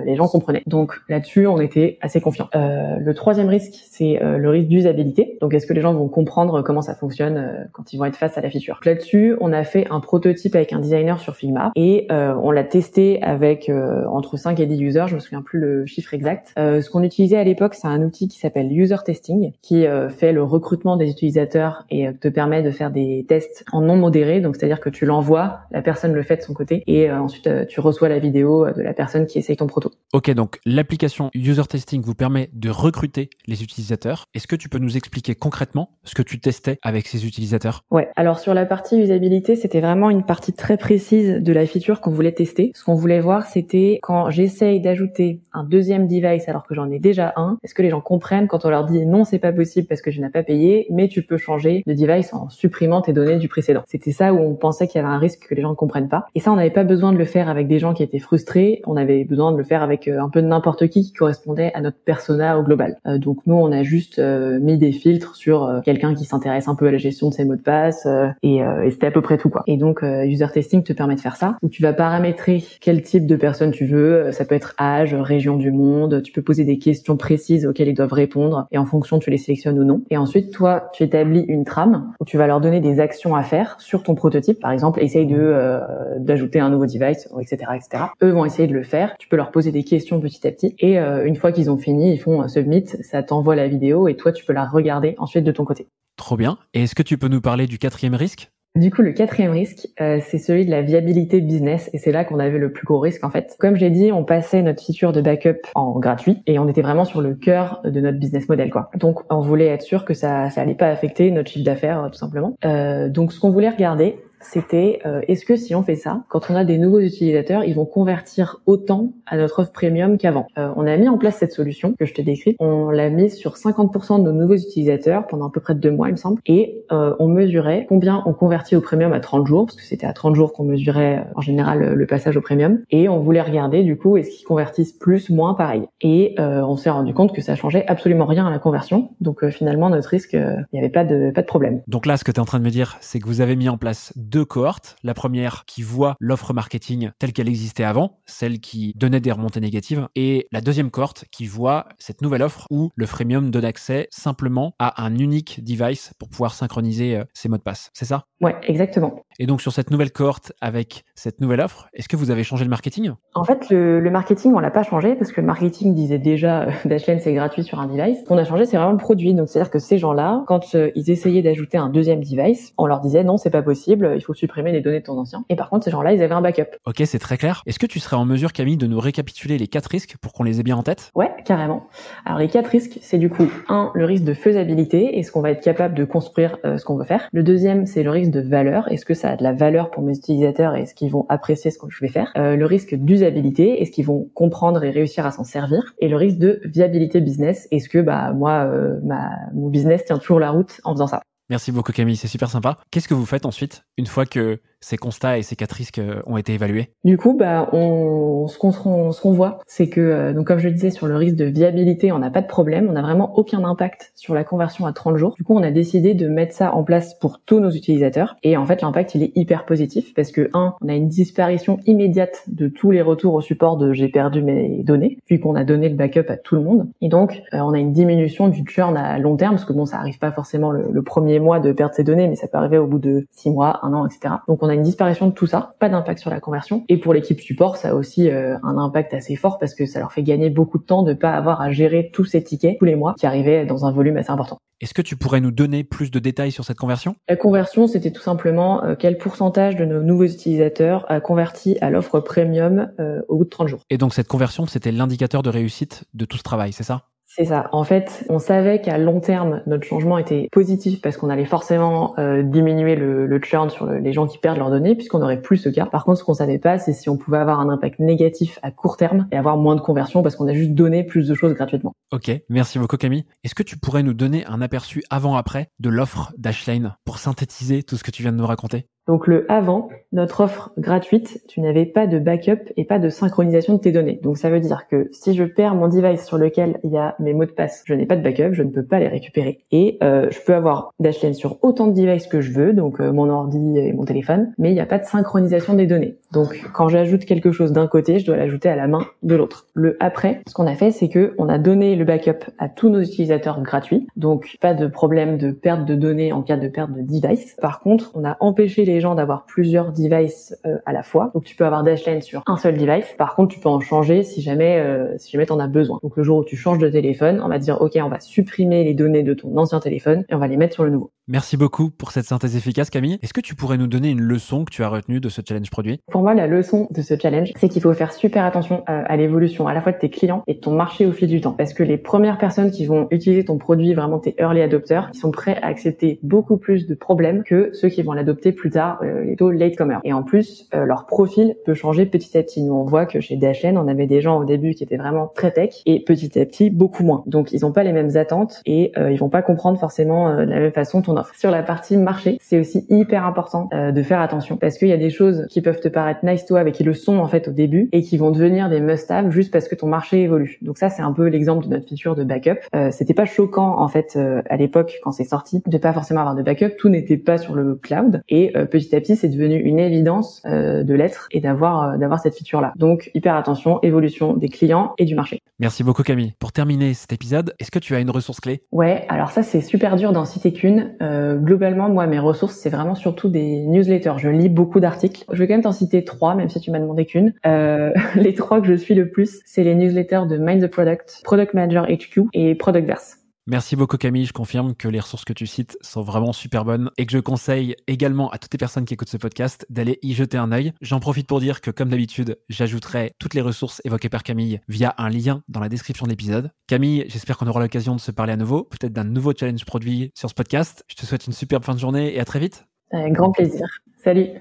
les 0.06 0.16
gens 0.16 0.28
comprenaient. 0.28 0.64
Donc 0.66 0.94
là-dessus, 1.10 1.48
on 1.48 1.60
était 1.60 1.98
assez 2.02 2.22
confiants. 2.22 2.50
le 2.54 3.14
troisième 3.14 3.48
risque, 3.48 3.74
c'est 3.90 4.20
le 4.22 4.50
risque 4.50 4.68
d'usabilité. 4.68 5.38
Donc 5.42 5.54
est-ce 5.54 5.68
que 5.68 5.74
les 5.74 5.82
gens 5.82 5.94
vont 5.94 6.08
comprendre 6.08 6.62
comment 6.62 6.82
ça 6.82 6.96
fonctionne 6.96 7.68
quand 7.72 7.94
ils 7.94 7.98
vont 7.98 8.06
être 8.06 8.16
face 8.16 8.38
à 8.38 8.42
la 8.42 8.50
feature? 8.50 8.80
Là-dessus, 8.86 9.36
on 9.42 9.54
a 9.54 9.64
fait 9.64 9.88
un 9.90 10.00
prototype 10.00 10.56
avec 10.56 10.74
un 10.74 10.80
designer 10.80 11.20
sur 11.20 11.36
Figma 11.36 11.72
et 11.76 12.08
on 12.10 12.52
l'a 12.52 12.64
testé 12.64 13.22
avec 13.22 13.72
entre 14.08 14.38
5 14.38 14.60
et 14.60 14.66
10 14.66 14.82
users, 14.82 15.06
je 15.08 15.16
me 15.16 15.20
souviens 15.20 15.42
plus 15.42 15.60
le 15.60 15.86
chiffre 15.86 16.14
exact. 16.14 16.54
ce 16.56 16.90
qu'on 16.90 17.04
utilisait 17.04 17.38
à 17.38 17.44
l'époque, 17.44 17.76
c'est 17.76 17.88
un 17.88 18.02
outil 18.02 18.28
qui 18.28 18.40
s'appelle 18.40 18.72
User 18.72 18.98
Testing, 19.06 19.52
qui 19.62 19.86
fait 20.10 20.32
le 20.32 20.44
recrutement 20.44 20.98
des 20.98 21.10
utilisateurs 21.10 21.86
et 21.90 22.08
te 22.14 22.28
permet 22.28 22.64
de 22.64 22.72
faire 22.72 22.92
des 22.92 23.26
tests 23.28 23.66
en 23.72 23.82
non 23.82 23.96
modéré. 23.96 24.42
Donc 24.42 24.56
c'est-à-dire 24.56 24.80
que 24.80 24.90
tu 24.90 25.06
l'envoies, 25.06 25.60
la 25.72 25.82
personne 25.82 26.14
le 26.14 26.24
fait 26.24 26.38
de 26.38 26.42
son 26.42 26.54
côté 26.54 26.84
et 26.88 27.10
euh, 27.10 27.20
ensuite 27.20 27.48
euh, 27.48 27.66
tu 27.66 27.80
reçois 27.80 28.10
la 28.10 28.20
vidéo 28.20 28.66
euh, 28.66 28.74
de 28.74 28.82
la 28.82 28.94
personne 28.94 29.26
qui 29.26 29.40
essaye 29.40 29.58
ton 29.58 29.68
proto. 29.76 29.92
Ok, 30.14 30.32
donc 30.32 30.60
l'application 30.66 31.30
User 31.34 31.64
Testing 31.64 32.02
vous 32.02 32.16
permet 32.16 32.50
de 32.54 32.70
recruter 32.70 33.30
les 33.48 33.62
utilisateurs. 33.62 34.28
Est-ce 34.34 34.48
que 34.48 34.56
tu 34.56 34.70
peux 34.70 34.78
nous 34.78 34.96
expliquer 34.96 35.36
concrètement 35.36 35.90
ce 36.06 36.16
que 36.16 36.22
tu 36.22 36.40
testais 36.40 36.80
avec 36.82 37.08
ces 37.08 37.28
utilisateurs? 37.28 37.84
Ouais, 37.92 38.08
alors 38.16 38.40
sur 38.40 38.54
la 38.54 38.66
partie 38.66 38.98
usabilité, 38.98 39.58
c'était 39.58 39.82
vraiment 39.82 40.10
une 40.10 40.24
partie 40.24 40.54
très 40.54 40.78
précise 40.78 41.42
de 41.42 41.52
la 41.52 41.66
feature 41.66 42.00
qu'on 42.00 42.12
voulait 42.12 42.32
tester. 42.32 42.72
Ce 42.74 42.86
qu'on 42.86 42.96
voulait 42.96 43.20
voir, 43.20 43.48
c'était 43.48 44.00
quand 44.02 44.30
j'essaye 44.30 44.80
d'ajouter 44.80 45.42
un 45.52 45.66
deuxième 45.66 46.08
device 46.08 46.48
alors 46.48 46.66
que 46.66 46.74
j'en 46.74 46.90
ai 46.90 47.00
déjà 47.00 47.34
un, 47.36 47.58
est-ce 47.64 47.74
que 47.74 47.82
les 47.82 47.90
gens 47.90 48.00
comprennent 48.00 48.48
quand 48.48 48.64
on 48.64 48.70
leur 48.70 48.86
dit 48.86 49.06
non, 49.06 49.26
c'est 49.26 49.40
pas 49.40 49.52
possible 49.52 49.88
parce 49.88 50.02
que 50.02 50.12
je 50.12 50.22
n'ai 50.22 50.30
pas 50.30 50.44
payé, 50.44 50.88
mais 50.90 51.10
tu 51.10 51.24
peux 51.24 51.38
changer 51.38 51.84
de 51.86 51.94
device 51.94 52.34
en 52.34 52.48
supprimant 52.48 53.02
tes 53.02 53.12
données 53.12 53.38
du 53.38 53.50
précédent. 53.50 53.84
C'était 53.88 54.14
ça 54.14 54.34
où 54.34 54.40
on 54.40 54.56
pensait 54.56 54.88
qu'il 54.88 55.02
y 55.02 55.04
avait 55.04 55.14
un 55.14 55.20
risque 55.20 55.48
que 55.50 55.56
les 55.56 55.62
gens 55.62 55.72
ne 55.72 55.76
comprennent 55.76 56.08
pas. 56.08 56.28
Et 56.34 56.40
ça, 56.40 56.54
on 56.54 56.56
n'avait 56.56 56.70
pas 56.70 56.86
besoin 56.86 57.12
de 57.12 57.18
le 57.18 57.26
faire 57.26 57.50
avec 57.50 57.68
des 57.68 57.80
gens 57.80 57.94
qui 57.94 58.04
étaient 58.04 58.20
frustrés. 58.20 58.82
On 58.88 58.96
avait 58.96 59.26
besoin 59.26 59.52
de 59.52 59.58
le 59.58 59.65
faire 59.66 59.84
avec 59.84 60.08
euh, 60.08 60.22
un 60.22 60.30
peu 60.30 60.42
n'importe 60.42 60.88
qui 60.88 61.04
qui 61.04 61.14
correspondait 61.14 61.72
à 61.74 61.82
notre 61.82 61.98
persona 61.98 62.58
au 62.58 62.64
global. 62.64 62.98
Euh, 63.06 63.18
donc 63.18 63.40
nous, 63.46 63.56
on 63.56 63.72
a 63.72 63.84
juste 63.84 64.20
euh, 64.20 64.60
mis 64.60 64.78
des 64.78 64.92
filtres 64.92 65.36
sur 65.36 65.82
quelqu'un 65.84 66.14
qui 66.14 66.26
s'intéresse 66.26 66.68
un 66.68 66.76
peu 66.76 66.88
à 66.88 66.92
la 66.92 66.98
gestion 66.98 67.30
de 67.30 67.34
ses 67.34 67.46
mots 67.46 67.56
de 67.56 67.62
passe 67.62 68.08
et, 68.44 68.62
c'était 68.90 69.08
à 69.08 69.12
peu 69.12 69.22
près 69.22 69.38
tout 69.38 69.50
quoi. 69.50 69.64
Et 69.68 69.78
donc 69.78 70.02
user 70.04 70.48
testing 70.54 70.84
te 70.84 70.94
permet 70.94 71.16
de 71.16 71.20
faire 71.20 71.36
ça 71.36 71.58
où 71.62 71.70
tu 71.70 71.82
vas 71.82 71.94
paramétrer 71.94 72.64
quel 72.80 73.02
type 73.02 73.26
de 73.26 73.36
personne 73.36 73.72
tu 73.72 73.86
veux. 73.86 74.32
Ça 74.32 74.46
peut 74.46 74.56
être 74.56 74.76
âge, 74.80 75.14
région 75.14 75.58
du 75.58 75.72
monde. 75.72 76.22
Tu 76.24 76.32
peux 76.32 76.42
poser 76.42 76.64
des 76.64 76.78
questions 76.78 77.18
précises 77.18 77.66
auxquelles 77.66 77.88
ils 77.88 77.96
doivent 77.96 78.14
répondre 78.14 78.68
et 78.72 78.78
en 78.78 78.86
fonction 78.86 79.20
tu 79.20 79.30
les 79.30 79.38
sélectionnes 79.38 79.80
ou 79.80 79.84
non. 79.84 80.04
Et 80.10 80.18
ensuite 80.18 80.54
toi, 80.54 80.90
tu 80.94 81.04
établis 81.04 81.46
une 81.48 81.66
trame 81.66 82.14
où 82.20 82.26
tu 82.26 82.38
vas 82.38 82.48
leur 82.48 82.62
donner 82.62 82.80
des 82.80 83.00
actions 83.00 83.36
à 83.36 83.44
faire 83.44 83.76
sur 83.80 84.04
ton 84.04 84.16
prototype. 84.16 84.60
Par 84.60 84.72
exemple, 84.72 85.02
essaye 85.02 85.28
de 85.28 85.80
d'ajouter 86.20 86.60
un 86.60 86.70
nouveau 86.70 86.86
device, 86.86 87.28
etc., 87.42 87.72
etc. 87.76 88.06
Eux 88.24 88.30
vont 88.30 88.46
essayer 88.46 88.68
de 88.68 88.74
le 88.74 88.84
faire. 88.84 89.16
Tu 89.20 89.28
peux 89.28 89.36
leur 89.36 89.52
poser 89.56 89.72
des 89.72 89.86
questions 89.86 90.20
petit 90.20 90.46
à 90.46 90.52
petit. 90.52 90.76
Et 90.80 91.00
euh, 91.00 91.26
une 91.26 91.38
fois 91.38 91.54
qu'ils 91.54 91.72
ont 91.72 91.78
fini, 91.78 92.12
ils 92.12 92.18
font 92.18 92.46
submit. 92.50 92.88
Ça 92.88 93.24
t'envoie 93.24 93.56
la 93.56 93.70
vidéo 93.70 94.10
et 94.10 94.18
toi, 94.18 94.34
tu 94.34 94.44
peux 94.44 94.52
la 94.52 94.66
regarder 94.66 95.16
ensuite 95.18 95.46
de 95.46 95.52
ton 95.54 95.64
côté. 95.64 95.88
Trop 96.18 96.36
bien. 96.36 96.58
Et 96.74 96.84
est-ce 96.84 96.94
que 96.94 97.04
tu 97.04 97.18
peux 97.18 97.30
nous 97.30 97.40
parler 97.40 97.66
du 97.66 97.78
quatrième 97.78 98.16
risque? 98.16 98.52
Du 98.76 98.92
coup, 98.92 99.02
le 99.02 99.14
quatrième 99.14 99.52
risque, 99.52 99.88
euh, 100.02 100.20
c'est 100.28 100.38
celui 100.38 100.66
de 100.66 100.72
la 100.72 100.82
viabilité 100.82 101.40
business, 101.40 101.90
et 101.94 101.98
c'est 101.98 102.12
là 102.12 102.26
qu'on 102.26 102.40
avait 102.40 102.58
le 102.58 102.74
plus 102.74 102.86
gros 102.86 103.00
risque 103.00 103.24
en 103.24 103.30
fait. 103.30 103.56
Comme 103.58 103.78
j'ai 103.78 103.90
dit, 103.90 104.12
on 104.12 104.26
passait 104.26 104.62
notre 104.62 104.84
feature 104.84 105.14
de 105.14 105.22
backup 105.22 105.62
en 105.76 105.98
gratuit, 105.98 106.44
et 106.46 106.60
on 106.60 106.68
était 106.68 106.82
vraiment 106.82 107.06
sur 107.06 107.22
le 107.22 107.36
cœur 107.36 107.80
de 107.86 108.02
notre 108.02 108.20
business 108.20 108.50
model, 108.50 108.70
quoi. 108.70 108.90
Donc, 108.96 109.22
on 109.30 109.40
voulait 109.40 109.68
être 109.68 109.84
sûr 109.84 110.04
que 110.04 110.14
ça, 110.14 110.50
ça 110.50 110.60
allait 110.60 110.76
pas 110.76 110.90
affecter 110.90 111.32
notre 111.32 111.50
chiffre 111.50 111.64
d'affaires, 111.64 112.10
tout 112.12 112.20
simplement. 112.20 112.58
Euh, 112.66 113.08
donc, 113.08 113.32
ce 113.32 113.40
qu'on 113.40 113.50
voulait 113.50 113.70
regarder, 113.70 114.20
c'était 114.52 115.00
euh, 115.06 115.22
est-ce 115.28 115.46
que 115.46 115.56
si 115.56 115.76
on 115.76 115.84
fait 115.84 115.96
ça, 115.96 116.24
quand 116.30 116.50
on 116.50 116.56
a 116.56 116.64
des 116.64 116.78
nouveaux 116.78 117.00
utilisateurs, 117.00 117.64
ils 117.64 117.76
vont 117.76 117.86
convertir 117.86 118.62
autant 118.66 119.14
à 119.26 119.38
notre 119.38 119.60
offre 119.60 119.72
premium 119.72 120.18
qu'avant? 120.18 120.48
Euh, 120.58 120.70
on 120.76 120.86
a 120.88 120.96
mis 120.98 121.10
en 121.10 121.18
place 121.18 121.38
cette 121.38 121.52
solution 121.52 121.94
que 121.98 122.06
je 122.06 122.14
t'ai 122.14 122.24
décrite. 122.24 122.56
On 122.60 122.90
l'a 122.90 123.10
mise 123.10 123.36
sur 123.36 123.56
50% 123.56 124.20
de 124.20 124.32
nos 124.32 124.34
nouveaux 124.34 124.56
utilisateurs 124.56 125.28
pendant 125.28 125.48
à 125.48 125.52
peu 125.52 125.60
près 125.60 125.76
deux 125.76 125.92
mois, 125.92 126.10
il 126.10 126.14
me 126.14 126.18
semble, 126.18 126.42
et 126.46 126.84
euh, 126.92 127.16
on 127.20 127.28
mesurait 127.28 127.86
combien 127.90 128.24
on 128.26 128.34
convertit 128.34 128.76
au 128.76 128.82
premium 128.82 129.14
à 129.14 129.20
30 129.20 129.48
jours, 129.48 129.66
parce 129.66 129.78
que 129.78 129.84
c'était 129.84 130.08
à 130.08 130.14
30 130.14 130.36
jours 130.36 130.54
qu'on 130.54 130.64
mesurait 130.64 131.26
en 131.36 131.42
général 131.42 131.94
le 131.94 132.08
passage 132.08 132.38
au 132.38 132.42
premium, 132.42 132.80
et 132.92 133.10
on 133.10 133.20
voulait 133.20 133.42
regarder 133.42 133.84
du 133.84 133.98
coup 133.98 134.18
est-ce 134.18 134.30
qu'ils 134.30 134.46
convertissent 134.46 134.94
plus, 134.94 135.30
moins, 135.30 135.54
pareil. 135.54 135.84
Et 136.02 136.36
on 136.40 136.76
s'est 136.78 136.90
rendu 136.90 137.14
compte 137.14 137.34
que 137.34 137.42
ça 137.42 137.56
changeait 137.56 137.86
absolument 137.88 138.26
rien 138.26 138.46
à 138.46 138.50
la 138.50 138.60
conversion. 138.60 139.10
Donc 139.22 139.46
finalement 139.50 139.90
notre 139.90 140.10
risque, 140.10 140.34
il 140.34 140.66
n'y 140.74 140.80
avait 140.80 140.90
pas 140.90 141.04
de 141.04 141.32
pas 141.32 141.42
de 141.42 141.48
problème. 141.48 141.82
Donc 141.88 142.06
là, 142.06 142.18
ce 142.18 142.24
que 142.24 142.32
tu 142.32 142.38
es 142.38 142.40
en 142.40 142.46
train 142.46 142.60
de 142.60 142.64
me 142.64 142.70
dire, 142.70 142.98
c'est 143.02 143.20
que 143.20 143.28
vous 143.28 143.42
avez 143.42 143.56
mis 143.56 143.70
en 143.70 143.78
place 143.78 144.14
deux 144.16 144.35
cohortes. 144.44 144.96
La 145.04 145.14
première 145.14 145.64
qui 145.66 145.82
voit 145.82 146.16
l'offre 146.20 146.54
marketing 146.54 147.12
telle 147.20 147.34
qu'elle 147.34 147.48
existait 147.48 147.84
avant, 147.84 148.20
celle 148.26 148.60
qui 148.60 148.94
donnait 148.96 149.20
des 149.20 149.32
remontées 149.32 149.60
négatives, 149.60 150.08
et 150.16 150.48
la 150.52 150.62
deuxième 150.62 150.92
cohorte 150.92 151.26
qui 151.32 151.46
voit 151.46 151.86
cette 151.98 152.22
nouvelle 152.22 152.42
offre 152.42 152.66
où 152.72 152.90
le 152.96 153.06
freemium 153.06 153.52
donne 153.52 153.66
accès 153.66 154.08
simplement 154.12 154.74
à 154.80 155.04
un 155.04 155.16
unique 155.18 155.64
device 155.64 156.14
pour 156.20 156.30
pouvoir 156.30 156.54
synchroniser 156.54 157.18
euh, 157.18 157.24
ses 157.34 157.50
mots 157.50 157.58
de 157.58 157.62
passe. 157.62 157.90
C'est 157.94 158.06
ça? 158.06 158.26
Ouais, 158.42 158.56
exactement. 158.64 159.22
Et 159.40 159.48
donc 159.48 159.62
sur 159.62 159.72
cette 159.72 159.92
nouvelle 159.92 160.12
cohorte 160.12 160.54
avec 160.62 161.04
cette 161.16 161.42
nouvelle 161.42 161.62
offre, 161.62 161.88
est-ce 161.94 162.08
que 162.08 162.16
vous 162.16 162.32
avez 162.32 162.44
changé 162.44 162.64
le 162.64 162.70
marketing? 162.70 163.12
En 163.34 163.44
fait, 163.44 163.70
le, 163.70 164.10
marketing, 164.10 164.54
on 164.54 164.60
l'a 164.60 164.72
pas 164.72 164.84
changé 164.84 165.16
parce 165.16 165.32
que 165.32 165.42
le 165.42 165.48
marketing 165.48 165.94
disait 165.94 166.20
déjà 166.20 166.64
euh, 166.64 166.72
Dashlane 166.86 167.20
c'est 167.20 167.34
gratuit 167.34 167.64
sur 167.64 167.80
un 167.80 167.88
device. 167.88 168.20
Ce 168.22 168.26
qu'on 168.26 168.38
a 168.38 168.46
changé, 168.46 168.66
c'est 168.66 168.78
vraiment 168.78 168.92
le 168.92 168.98
produit. 168.98 169.34
Donc 169.34 169.50
c'est-à-dire 169.50 169.72
que 169.72 169.80
ces 169.80 169.98
gens-là, 169.98 170.44
quand 170.48 170.76
euh, 170.76 170.92
ils 170.96 171.10
essayaient 171.10 171.42
d'ajouter 171.42 171.78
un 171.78 171.90
deuxième 171.90 172.24
device, 172.24 172.74
on 172.78 172.86
leur 172.86 173.02
disait 173.02 173.24
non, 173.24 173.38
c'est 173.38 173.50
pas 173.50 173.64
possible, 173.64 174.20
faut 174.26 174.34
supprimer 174.34 174.72
les 174.72 174.82
données 174.82 175.00
de 175.00 175.06
ton 175.06 175.18
ancien. 175.18 175.46
Et 175.50 175.56
par 175.56 175.70
contre, 175.70 175.86
ces 175.86 175.92
gens-là, 175.92 176.14
ils 176.14 176.22
avaient 176.22 176.34
un 176.34 176.42
backup. 176.42 176.78
Ok, 176.86 177.02
c'est 177.06 177.20
très 177.20 177.38
clair. 177.38 177.62
Est-ce 177.66 177.80
que 177.80 177.86
tu 177.86 178.00
serais 178.00 178.16
en 178.16 178.26
mesure, 178.26 178.54
Camille, 178.54 178.78
de 178.78 178.88
nous 178.88 179.00
récapituler 179.00 179.58
les 179.58 179.68
quatre 179.68 179.88
risques 179.88 180.18
pour 180.22 180.34
qu'on 180.34 180.44
les 180.44 180.60
ait 180.60 180.64
bien 180.64 180.78
en 180.78 180.84
tête? 180.84 181.12
Ouais, 181.16 181.32
carrément. 181.46 181.88
Alors 182.26 182.40
les 182.40 182.48
quatre 182.48 182.68
risques, 182.68 183.00
c'est 183.02 183.18
du 183.18 183.30
coup 183.30 183.48
un, 183.70 183.92
le 183.94 184.06
risque 184.06 184.24
de 184.24 184.34
faisabilité, 184.34 185.18
est-ce 185.20 185.32
qu'on 185.32 185.42
va 185.42 185.52
être 185.52 185.64
capable 185.64 185.96
de 185.96 186.06
construire 186.06 186.58
euh, 186.66 186.78
ce 186.78 186.86
qu'on 186.86 186.98
veut 186.98 187.06
faire? 187.06 187.30
Le 187.32 187.44
deuxième, 187.44 187.86
c'est 187.86 188.04
le 188.04 188.10
risque 188.10 188.32
de 188.32 188.42
valeur, 188.42 188.92
est-ce 188.92 189.06
que 189.06 189.14
ça 189.14 189.30
a 189.30 189.36
de 189.36 189.44
la 189.44 189.54
valeur 189.54 189.92
pour 189.92 190.04
mes 190.04 190.18
utilisateurs 190.18 190.76
et 190.76 190.82
est-ce 190.82 190.96
qu'ils 190.96 191.12
vont 191.12 191.26
apprécier 191.30 191.72
ce 191.72 191.78
que 191.78 191.86
je 191.90 192.00
vais 192.02 192.12
faire? 192.12 192.32
Euh, 192.38 192.56
le 192.56 192.66
risque 192.66 192.96
d'usabilité, 192.96 193.82
est-ce 193.82 193.92
qu'ils 193.92 194.06
vont 194.06 194.30
comprendre 194.34 194.84
et 194.84 194.90
réussir 194.90 195.26
à 195.26 195.32
s'en 195.32 195.44
servir? 195.44 195.94
Et 196.00 196.08
le 196.08 196.16
risque 196.16 196.38
de 196.38 196.62
viabilité 196.66 197.22
business, 197.22 197.68
est-ce 197.72 197.90
que 197.90 198.00
bah 198.00 198.34
moi, 198.34 198.66
euh, 198.66 199.00
ma, 199.04 199.30
mon 199.54 199.70
business 199.70 200.06
tient 200.06 200.18
toujours 200.18 200.40
la 200.40 200.52
route 200.52 200.80
en 200.84 200.94
faisant 200.94 201.08
ça? 201.08 201.22
Merci 201.50 201.72
beaucoup 201.72 201.92
Camille, 201.92 202.16
c'est 202.16 202.28
super 202.28 202.50
sympa. 202.50 202.78
Qu'est-ce 202.92 203.08
que 203.08 203.14
vous 203.14 203.26
faites 203.26 203.46
ensuite 203.46 203.86
une 203.98 204.08
fois 204.08 204.26
que 204.26 204.62
ces 204.86 204.98
constats 204.98 205.40
et 205.40 205.42
ces 205.42 205.56
quatre 205.56 205.72
risques 205.72 206.00
ont 206.28 206.38
été 206.38 206.54
évalués 206.54 206.90
Du 207.04 207.18
coup, 207.18 207.36
bah, 207.36 207.70
on, 207.74 208.46
ce 208.48 208.60
qu'on 208.60 208.72
ce 209.12 209.20
qu'on 209.22 209.32
voit, 209.32 209.58
c'est 209.66 209.90
que 209.90 210.00
euh, 210.00 210.34
donc 210.34 210.46
comme 210.46 210.60
je 210.60 210.68
le 210.68 210.74
disais 210.74 210.92
sur 210.92 211.08
le 211.08 211.16
risque 211.16 211.36
de 211.36 211.46
viabilité, 211.46 212.12
on 212.12 212.20
n'a 212.20 212.30
pas 212.30 212.44
de 212.44 212.48
problème, 212.48 212.88
on 212.88 212.94
n'a 212.94 213.02
vraiment 213.02 213.36
aucun 213.36 213.64
impact 213.64 214.12
sur 214.14 214.36
la 214.36 214.44
conversion 214.44 214.86
à 214.86 214.94
30 214.94 215.18
jours. 215.18 215.34
Du 215.38 215.44
coup, 215.44 215.56
on 215.56 215.64
a 215.64 215.72
décidé 215.72 216.14
de 216.14 216.28
mettre 216.28 216.54
ça 216.54 216.76
en 216.76 216.84
place 216.84 217.18
pour 217.18 217.40
tous 217.40 217.60
nos 217.60 217.72
utilisateurs 217.72 218.36
et 218.44 218.58
en 218.58 218.66
fait, 218.68 218.84
l'impact 218.84 219.16
il 219.16 219.24
est 219.24 219.32
hyper 219.36 219.66
positif 219.66 220.14
parce 220.14 220.32
que 220.32 220.52
un, 220.54 220.76
on 220.82 220.88
a 220.88 220.94
une 220.94 221.08
disparition 221.08 221.80
immédiate 221.88 222.44
de 222.48 222.68
tous 222.68 222.92
les 222.92 223.02
retours 223.02 223.34
au 223.34 223.42
support 223.42 223.78
de 223.78 223.92
j'ai 223.92 224.10
perdu 224.10 224.44
mes 224.44 224.84
données 224.84 225.18
vu 225.28 225.40
qu'on 225.40 225.56
a 225.56 225.64
donné 225.64 225.90
le 225.90 225.96
backup 225.96 226.30
à 226.30 226.38
tout 226.38 226.56
le 226.56 226.62
monde 226.62 226.88
et 227.02 227.10
donc 227.10 227.42
euh, 227.54 227.60
on 227.60 227.74
a 227.74 227.80
une 227.80 227.92
diminution 227.92 228.50
du 228.50 228.64
churn 228.68 228.96
à 228.98 229.18
long 229.18 229.36
terme 229.36 229.56
parce 229.56 229.66
que 229.66 229.74
bon, 229.74 229.88
ça 229.88 229.98
arrive 229.98 230.20
pas 230.20 230.32
forcément 230.32 230.70
le, 230.70 230.86
le 230.92 231.02
premier 231.02 231.40
mois 231.40 231.60
de 231.60 231.72
perdre 231.72 231.96
ses 231.96 232.04
données, 232.04 232.28
mais 232.28 232.36
ça 232.36 232.48
peut 232.48 232.60
arriver 232.60 232.78
au 232.78 232.86
bout 232.86 233.00
de 233.00 233.26
six 233.32 233.50
mois, 233.50 233.80
un 233.82 233.92
an, 233.94 234.06
etc. 234.06 234.36
Donc 234.48 234.62
on 234.62 234.70
a 234.70 234.75
une 234.76 234.84
disparition 234.84 235.28
de 235.28 235.34
tout 235.34 235.48
ça, 235.48 235.76
pas 235.80 235.90
d'impact 235.90 236.20
sur 236.20 236.30
la 236.30 236.40
conversion. 236.40 236.86
Et 236.90 236.98
pour 236.98 237.14
l'équipe 237.14 237.40
support, 237.42 237.78
ça 237.78 237.90
a 237.90 237.94
aussi 237.96 238.30
euh, 238.30 238.58
un 238.64 238.78
impact 238.78 239.14
assez 239.14 239.36
fort 239.36 239.58
parce 239.58 239.74
que 239.74 239.86
ça 239.86 240.00
leur 240.00 240.12
fait 240.12 240.24
gagner 240.24 240.50
beaucoup 240.50 240.78
de 240.78 240.84
temps 240.84 241.04
de 241.04 241.14
pas 241.14 241.32
avoir 241.32 241.62
à 241.62 241.72
gérer 241.72 242.12
tous 242.14 242.26
ces 242.26 242.44
tickets 242.44 242.78
tous 242.78 242.86
les 242.86 242.96
mois 242.96 243.16
qui 243.18 243.26
arrivaient 243.26 243.66
dans 243.66 243.86
un 243.86 243.92
volume 243.92 244.18
assez 244.18 244.32
important. 244.32 244.58
Est-ce 244.82 244.94
que 244.94 245.02
tu 245.02 245.16
pourrais 245.16 245.40
nous 245.40 245.52
donner 245.52 245.86
plus 245.86 246.12
de 246.12 246.20
détails 246.20 246.52
sur 246.52 246.66
cette 246.66 246.78
conversion? 246.78 247.16
La 247.30 247.38
conversion, 247.38 247.88
c'était 247.88 248.12
tout 248.12 248.22
simplement 248.22 248.84
euh, 248.84 248.96
quel 248.98 249.18
pourcentage 249.18 249.78
de 249.78 249.86
nos 249.86 250.04
nouveaux 250.04 250.26
utilisateurs 250.26 251.06
a 251.10 251.22
converti 251.22 251.78
à 251.80 251.90
l'offre 251.90 252.20
premium 252.20 252.92
euh, 253.00 253.22
au 253.30 253.38
bout 253.38 253.46
de 253.46 253.50
30 253.50 253.70
jours. 253.70 253.80
Et 253.90 253.98
donc 253.98 254.14
cette 254.14 254.28
conversion, 254.28 254.66
c'était 254.66 254.92
l'indicateur 254.92 255.44
de 255.44 255.50
réussite 255.50 256.04
de 256.14 256.26
tout 256.26 256.38
ce 256.38 256.44
travail, 256.44 256.74
c'est 256.74 256.84
ça? 256.84 257.04
C'est 257.36 257.44
ça. 257.44 257.68
En 257.74 257.84
fait, 257.84 258.24
on 258.30 258.40
savait 258.40 258.80
qu'à 258.80 258.98
long 258.98 259.20
terme, 259.20 259.62
notre 259.68 259.86
changement 259.86 260.18
était 260.18 260.48
positif 260.54 261.02
parce 261.02 261.18
qu'on 261.18 261.30
allait 261.30 261.44
forcément 261.44 262.18
euh, 262.18 262.44
diminuer 262.44 262.96
le, 262.96 263.28
le, 263.28 263.42
churn 263.44 263.70
sur 263.70 263.88
les 263.88 264.14
gens 264.14 264.26
qui 264.26 264.38
perdent 264.38 264.58
leurs 264.58 264.70
données 264.70 264.96
puisqu'on 264.96 265.22
aurait 265.22 265.42
plus 265.42 265.58
ce 265.58 265.68
cas. 265.68 265.86
Par 265.86 266.06
contre, 266.06 266.20
ce 266.20 266.24
qu'on 266.24 266.34
savait 266.34 266.60
pas, 266.60 266.80
c'est 266.80 266.94
si 266.94 267.10
on 267.10 267.18
pouvait 267.18 267.40
avoir 267.40 267.60
un 267.60 267.68
impact 267.68 268.00
négatif 268.00 268.58
à 268.64 268.72
court 268.72 268.96
terme 268.96 269.28
et 269.34 269.36
avoir 269.36 269.58
moins 269.58 269.76
de 269.76 269.82
conversion 269.82 270.24
parce 270.24 270.38
qu'on 270.38 270.48
a 270.48 270.54
juste 270.54 270.72
donné 270.72 271.04
plus 271.04 271.28
de 271.28 271.34
choses 271.34 271.54
gratuitement. 271.56 271.92
Ok, 272.14 272.32
merci 272.48 272.80
beaucoup 272.80 272.96
Camille. 272.96 273.26
Est-ce 273.44 273.54
que 273.54 273.64
tu 273.64 273.78
pourrais 273.78 274.04
nous 274.04 274.14
donner 274.14 274.46
un 274.46 274.62
aperçu 274.62 275.04
avant-après 275.10 275.68
de 275.80 275.90
l'offre 275.90 276.32
Dashlane 276.38 276.96
pour 277.04 277.18
synthétiser 277.18 277.84
tout 277.84 277.98
ce 277.98 278.06
que 278.06 278.12
tu 278.12 278.22
viens 278.22 278.32
de 278.32 278.38
nous 278.38 278.48
raconter? 278.48 278.88
Donc 279.08 279.28
le 279.28 279.46
avant, 279.52 279.90
notre 280.12 280.42
offre 280.42 280.72
gratuite, 280.78 281.44
tu 281.48 281.62
n'avais 281.62 281.86
pas 281.86 282.08
de 282.08 282.20
backup 282.20 282.72
et 282.78 282.86
pas 282.86 283.00
de 283.00 283.10
synchronisation 283.10 283.74
de 283.74 283.80
tes 283.80 283.92
données. 283.92 284.20
Donc 284.24 284.38
ça 284.38 284.50
veut 284.50 284.60
dire 284.60 284.88
que 284.88 285.10
si 285.12 285.36
je 285.36 285.44
perds 285.44 285.76
mon 285.76 285.88
device 285.88 286.26
sur 286.26 286.38
lequel 286.38 286.80
il 286.84 286.92
y 286.92 286.98
a 286.98 287.16
mes 287.20 287.34
mots 287.34 287.46
de 287.46 287.52
passe, 287.52 287.84
je 287.86 287.94
n'ai 287.94 288.06
pas 288.06 288.16
de 288.16 288.24
backup, 288.24 288.54
je 288.54 288.64
ne 288.64 288.70
peux 288.70 288.84
pas 288.84 289.00
les 289.00 289.08
récupérer. 289.08 289.60
Et 289.72 289.98
euh, 290.02 290.28
je 290.32 290.40
peux 290.42 290.56
avoir 290.56 290.94
Dashlane 291.00 291.34
sur 291.34 291.58
autant 291.62 291.88
de 291.88 291.94
devices 291.94 292.28
que 292.28 292.42
je 292.42 292.52
veux, 292.52 292.74
donc 292.74 293.00
euh, 293.00 293.12
mon 293.12 293.30
ordi 293.30 293.78
et 293.78 293.94
mon 293.94 294.06
téléphone, 294.06 294.54
mais 294.58 294.72
il 294.72 294.74
n'y 294.74 294.80
a 294.80 294.86
pas 294.86 295.00
de 295.00 295.06
synchronisation 295.06 295.74
des 295.74 295.86
données. 295.86 296.18
Donc 296.32 296.70
quand 296.74 296.88
j'ajoute 296.88 297.26
quelque 297.26 297.52
chose 297.52 297.72
d'un 297.72 297.88
côté, 297.88 298.20
je 298.20 298.26
dois 298.26 298.38
l'ajouter 298.38 298.70
à 298.70 298.76
la 298.76 298.88
main 298.88 299.06
de 299.24 299.36
l'autre. 299.36 299.68
Le 299.74 299.98
après, 300.00 300.42
ce 300.48 300.54
qu'on 300.54 300.68
a 300.68 300.76
fait, 300.76 300.92
c'est 300.92 301.10
que 301.10 301.34
on 301.38 301.50
a 301.50 301.58
donné 301.58 301.96
le 301.96 302.06
backup 302.06 302.46
à 302.58 302.70
tous 302.70 302.90
nos 302.90 303.02
utilisateurs 303.02 303.62
gratuits, 303.62 304.08
donc 304.16 304.56
pas 304.62 304.74
de 304.74 304.88
problème 304.88 305.38
de 305.38 305.52
perte 305.52 305.86
de 305.86 305.96
données 305.96 306.32
en 306.32 306.42
cas 306.42 306.58
de 306.58 306.68
perte 306.68 306.92
de 306.92 307.02
device. 307.02 307.56
Par 307.62 307.80
contre, 307.80 308.12
on 308.16 308.26
a 308.26 308.38
empêché 308.40 308.86
les 308.86 308.95
gens 309.00 309.16
d'avoir 309.16 309.46
plusieurs 309.46 309.92
devices 309.92 310.56
euh, 310.66 310.78
à 310.86 310.94
la 310.94 311.04
fois. 311.04 311.32
Donc 311.34 311.44
tu 311.44 311.56
peux 311.56 311.66
avoir 311.66 311.84
Dashlane 311.84 312.22
sur 312.22 312.44
un 312.48 312.58
seul 312.58 312.78
device. 312.78 313.14
Par 313.18 313.36
contre, 313.36 313.54
tu 313.54 313.60
peux 313.60 313.70
en 313.70 313.80
changer 313.80 314.24
si 314.24 314.42
jamais 314.42 314.80
euh, 314.80 315.18
si 315.18 315.32
jamais 315.32 315.46
t'en 315.46 315.60
as 315.60 315.68
besoin. 315.68 316.00
Donc 316.04 316.18
le 316.18 316.24
jour 316.24 316.38
où 316.38 316.44
tu 316.44 316.56
changes 316.56 316.80
de 316.80 316.90
téléphone, 316.90 317.42
on 317.44 317.50
va 317.50 317.60
dire 317.60 317.82
OK, 317.82 317.98
on 318.02 318.10
va 318.10 318.20
supprimer 318.20 318.84
les 318.84 318.94
données 318.94 319.24
de 319.24 319.34
ton 319.34 319.58
ancien 319.58 319.80
téléphone 319.80 320.26
et 320.30 320.36
on 320.36 320.40
va 320.40 320.48
les 320.48 320.58
mettre 320.58 320.74
sur 320.74 320.84
le 320.84 320.92
nouveau. 320.92 321.12
Merci 321.28 321.58
beaucoup 321.58 321.90
pour 321.90 322.12
cette 322.12 322.26
synthèse 322.26 322.56
efficace, 322.56 322.92
Camille. 322.92 323.18
Est-ce 323.24 323.34
que 323.34 323.42
tu 323.42 323.56
pourrais 323.56 323.78
nous 323.78 323.88
donner 323.88 324.12
une 324.12 324.22
leçon 324.22 324.64
que 324.64 324.70
tu 324.70 324.84
as 324.84 324.90
retenue 324.90 325.20
de 325.20 325.28
ce 325.28 325.42
challenge 325.44 325.72
produit? 325.72 326.00
Pour 326.12 326.22
moi, 326.22 326.36
la 326.36 326.46
leçon 326.46 326.88
de 326.92 327.02
ce 327.02 327.18
challenge, 327.18 327.52
c'est 327.56 327.68
qu'il 327.68 327.82
faut 327.82 327.92
faire 327.94 328.14
super 328.14 328.46
attention 328.46 328.84
euh, 328.90 329.02
à 329.08 329.18
l'évolution 329.18 329.68
à 329.68 329.74
la 329.74 329.82
fois 329.82 329.92
de 329.92 329.98
tes 329.98 330.12
clients 330.12 330.44
et 330.46 330.54
de 330.54 330.60
ton 330.60 330.74
marché 330.76 331.08
au 331.08 331.12
fil 331.12 331.28
du 331.28 331.42
temps. 331.42 331.54
Parce 331.54 331.74
que 331.74 331.82
les 331.82 331.98
premières 331.98 332.38
personnes 332.38 332.70
qui 332.70 332.86
vont 332.86 333.08
utiliser 333.10 333.44
ton 333.44 333.58
produit, 333.58 333.96
vraiment 333.96 334.20
tes 334.20 334.36
early 334.38 334.62
adopters, 334.62 335.10
ils 335.16 335.18
sont 335.18 335.32
prêts 335.32 335.58
à 335.64 335.66
accepter 335.66 336.20
beaucoup 336.22 336.58
plus 336.58 336.86
de 336.86 336.94
problèmes 336.94 337.42
que 337.44 337.72
ceux 337.74 337.90
qui 337.90 338.04
vont 338.04 338.14
l'adopter 338.14 338.52
plus 338.52 338.70
tard, 338.70 339.00
euh, 339.02 339.24
les 339.24 339.36
taux 339.36 339.50
latecomers. 339.50 340.02
Et 340.04 340.14
en 340.14 340.22
plus, 340.22 340.70
euh, 340.76 340.86
leur 340.86 341.08
profil 341.08 341.56
peut 341.66 341.74
changer 341.74 342.06
petit 342.06 342.38
à 342.38 342.44
petit. 342.44 342.62
Nous, 342.62 342.74
on 342.74 342.84
voit 342.84 343.08
que 343.08 343.20
chez 343.20 343.36
DHN, 343.36 343.80
on 343.80 343.88
avait 343.88 344.06
des 344.06 344.22
gens 344.22 344.38
au 344.38 344.46
début 344.46 344.76
qui 344.76 344.84
étaient 344.84 344.96
vraiment 344.96 345.32
très 345.34 345.50
tech 345.50 345.82
et 345.88 346.04
petit 346.04 346.40
à 346.40 346.46
petit, 346.46 346.70
beaucoup 346.70 347.04
moins. 347.04 347.24
Donc, 347.26 347.52
ils 347.52 347.62
n'ont 347.62 347.72
pas 347.72 347.84
les 347.84 347.94
mêmes 347.94 348.16
attentes 348.16 348.62
et 348.68 348.92
ils 348.96 349.18
vont 349.18 349.30
pas 349.30 349.42
comprendre 349.42 349.80
forcément 349.80 350.36
de 350.36 350.44
la 350.44 350.60
même 350.60 350.72
façon 350.72 351.02
ton 351.02 351.15
offre. 351.16 351.34
Sur 351.36 351.52
la 351.52 351.64
partie 351.64 351.98
marché, 351.98 352.38
c'est 352.42 352.60
aussi 352.60 352.86
hyper 352.90 353.26
important 353.26 353.70
de 353.74 354.04
faire 354.04 354.22
attention 354.22 354.58
parce 354.58 354.78
qu'il 354.78 354.88
y 354.88 354.94
a 354.94 354.98
des 354.98 355.10
choses 355.10 355.46
qui 355.50 355.62
peuvent 355.62 355.80
te 355.80 355.88
paraître 355.88 356.20
nice 356.24 356.46
to 356.46 356.56
have 356.56 356.68
et 356.68 356.72
qui 356.72 356.84
le 356.84 356.94
sont 356.94 357.18
en 357.18 357.28
fait 357.28 357.48
au 357.48 357.52
début 357.52 357.90
et 357.92 358.02
qui 358.02 358.18
vont 358.18 358.32
devenir 358.32 358.70
des 358.70 358.80
must-have 358.80 359.30
juste 359.32 359.52
parce 359.52 359.68
que 359.68 359.76
ton 359.76 359.88
marché 359.88 360.22
évolue. 360.24 360.58
Donc 360.62 360.78
ça, 360.78 360.90
c'est 360.90 361.02
un 361.02 361.12
peu 361.12 361.28
l'exemple 361.28 361.66
de 361.66 361.70
notre 361.72 361.88
feature 361.88 362.16
de 362.16 362.24
backup. 362.24 362.60
Euh, 362.76 362.90
C'était 362.92 363.14
pas 363.14 363.26
choquant 363.26 363.80
en 363.80 363.88
fait 363.88 364.14
euh, 364.16 364.42
à 364.50 364.58
l'époque 364.58 365.00
quand 365.04 365.12
c'est 365.12 365.24
sorti 365.24 365.62
de 365.66 365.78
pas 365.78 365.94
forcément 365.94 366.22
avoir 366.22 366.36
de 366.36 366.44
backup. 366.44 366.76
Tout 366.78 366.90
n'était 366.90 367.18
pas 367.18 367.38
sur 367.38 367.56
le 367.56 367.76
cloud 367.76 368.22
et 368.30 368.56
euh, 368.56 368.66
petit 368.66 368.96
à 368.96 369.02
petit, 369.02 369.16
c'est 369.16 369.30
devenu 369.30 369.56
une 369.56 369.80
évidence 369.80 370.42
euh, 370.46 370.84
de 370.84 370.94
l'être 370.94 371.28
et 371.32 371.40
d'avoir 371.40 371.94
euh, 371.94 371.98
d'avoir 371.98 372.20
cette 372.20 372.36
feature 372.36 372.62
là. 372.62 372.74
Donc 372.76 373.12
hyper 373.14 373.36
attention, 373.36 373.80
évolution 373.82 374.34
des 374.34 374.50
clients 374.50 374.94
et 374.98 375.06
du 375.06 375.16
marché. 375.16 375.40
Merci 375.60 375.84
beaucoup 375.84 376.04
Camille. 376.04 376.34
Pour 376.40 376.52
terminer 376.52 376.94
cet 376.94 377.14
épisode, 377.14 377.54
est-ce 377.60 377.72
que 377.72 377.80
tu 377.80 377.96
as 377.96 378.00
une 378.00 378.10
ressource 378.10 378.40
clé? 378.40 378.62
Ouais, 378.72 379.06
alors 379.10 379.32
ça 379.32 379.44
c'est 379.44 379.62
super 379.62 379.96
dur 379.96 380.12
d'en 380.12 380.26
citer 380.26 380.52
qu'une. 380.54 380.96
Globalement, 381.38 381.90
moi 381.90 382.08
mes 382.08 382.20
ressources 382.20 382.56
c'est 382.56 382.70
vraiment 382.70 382.96
surtout 382.96 383.30
des 383.30 383.66
newsletters. 383.66 384.14
Je 384.18 384.30
lis 384.30 384.50
beaucoup 384.50 384.80
d'articles. 384.80 385.24
Je 385.32 385.38
vais 385.40 385.48
quand 385.48 385.54
même 385.54 385.64
t'en 385.64 385.72
citer 385.72 386.04
trois, 386.04 386.36
même 386.36 386.50
si 386.50 386.60
tu 386.60 386.72
m'as 386.72 386.80
demandé 386.80 387.06
qu'une. 387.06 387.34
Euh, 387.46 387.92
les 388.16 388.34
trois 388.34 388.62
que 388.62 388.68
je 388.68 388.76
suis 388.76 388.96
le 388.96 389.10
plus, 389.10 389.42
c'est 389.46 389.64
les 389.64 389.76
newsletters 389.76 390.24
de 390.28 390.38
Mind 390.38 390.64
the 390.64 390.72
Product, 390.72 391.22
Product 391.24 391.54
Manager 391.54 391.86
HQ 391.88 392.30
et 392.34 392.56
Productverse. 392.56 393.25
Merci 393.48 393.76
beaucoup 393.76 393.98
Camille, 393.98 394.26
je 394.26 394.34
confirme 394.34 394.74
que 394.74 394.88
les 394.88 395.00
ressources 395.00 395.24
que 395.24 395.32
tu 395.32 395.46
cites 395.46 395.78
sont 395.82 396.02
vraiment 396.02 396.34
super 396.34 396.66
bonnes 396.66 396.90
et 396.98 397.06
que 397.06 397.12
je 397.12 397.20
conseille 397.20 397.76
également 397.86 398.32
à 398.32 398.40
toutes 398.40 398.52
les 398.52 398.58
personnes 398.58 398.86
qui 398.86 398.96
écoutent 398.96 399.10
ce 399.10 399.18
podcast 399.18 399.68
d'aller 399.70 400.00
y 400.02 400.16
jeter 400.16 400.38
un 400.38 400.52
œil. 400.52 400.74
J'en 400.82 401.00
profite 401.00 401.28
pour 401.28 401.40
dire 401.40 401.62
que 401.62 401.70
comme 401.70 401.90
d'habitude, 401.90 402.40
j'ajouterai 402.50 403.12
toutes 403.20 403.36
les 403.36 403.42
ressources 403.42 403.84
évoquées 403.86 404.10
par 404.10 404.24
Camille 404.24 404.62
via 404.68 404.96
un 404.98 405.10
lien 405.10 405.44
dans 405.48 405.60
la 405.60 405.70
description 405.70 406.06
de 406.06 406.10
l'épisode. 406.10 406.50
Camille, 406.66 407.06
j'espère 407.08 407.38
qu'on 407.38 407.46
aura 407.46 407.60
l'occasion 407.60 407.96
de 407.96 408.02
se 408.02 408.10
parler 408.10 408.34
à 408.34 408.38
nouveau, 408.38 408.64
peut-être 408.64 408.94
d'un 408.94 409.04
nouveau 409.04 409.32
challenge 409.38 409.64
produit 409.64 410.12
sur 410.16 410.28
ce 410.28 410.34
podcast. 410.34 410.84
Je 410.88 410.96
te 410.96 411.06
souhaite 411.06 411.28
une 411.28 411.34
superbe 411.34 411.64
fin 411.64 411.76
de 411.76 411.80
journée 411.80 412.16
et 412.16 412.20
à 412.20 412.26
très 412.26 412.40
vite. 412.40 412.66
Avec 412.92 413.14
grand 413.14 413.32
plaisir. 413.32 413.68
Salut 414.04 414.40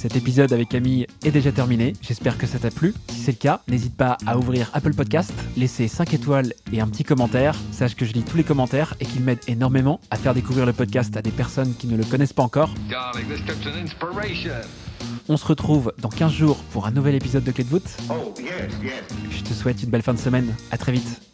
cet 0.00 0.16
épisode 0.16 0.50
avec 0.54 0.70
Camille 0.70 1.06
est 1.26 1.30
déjà 1.30 1.52
terminé. 1.52 1.92
J'espère 2.00 2.38
que 2.38 2.46
ça 2.46 2.58
t'a 2.58 2.70
plu. 2.70 2.94
Si 3.10 3.20
c'est 3.20 3.32
le 3.32 3.36
cas, 3.36 3.60
n'hésite 3.68 3.94
pas 3.94 4.16
à 4.24 4.38
ouvrir 4.38 4.70
Apple 4.72 4.94
Podcast, 4.94 5.34
laisser 5.58 5.88
5 5.88 6.14
étoiles 6.14 6.54
et 6.72 6.80
un 6.80 6.88
petit 6.88 7.04
commentaire. 7.04 7.54
Sache 7.70 7.94
que 7.94 8.06
je 8.06 8.14
lis 8.14 8.22
tous 8.22 8.38
les 8.38 8.42
commentaires 8.42 8.94
et 8.98 9.04
qu'ils 9.04 9.22
m'aident 9.22 9.46
énormément 9.46 10.00
à 10.10 10.16
faire 10.16 10.32
découvrir 10.32 10.64
le 10.64 10.72
podcast 10.72 11.14
à 11.18 11.20
des 11.20 11.30
personnes 11.30 11.74
qui 11.74 11.86
ne 11.86 11.98
le 11.98 12.04
connaissent 12.04 12.32
pas 12.32 12.42
encore. 12.42 12.72
On 15.28 15.36
se 15.36 15.44
retrouve 15.44 15.92
dans 15.98 16.08
15 16.08 16.32
jours 16.32 16.56
pour 16.72 16.86
un 16.86 16.92
nouvel 16.92 17.14
épisode 17.14 17.44
de 17.44 17.52
Clé 17.52 17.64
de 17.64 17.68
voûte. 17.68 17.94
Je 19.30 19.42
te 19.42 19.52
souhaite 19.52 19.82
une 19.82 19.90
belle 19.90 20.02
fin 20.02 20.14
de 20.14 20.18
semaine. 20.18 20.54
À 20.70 20.78
très 20.78 20.92
vite. 20.92 21.29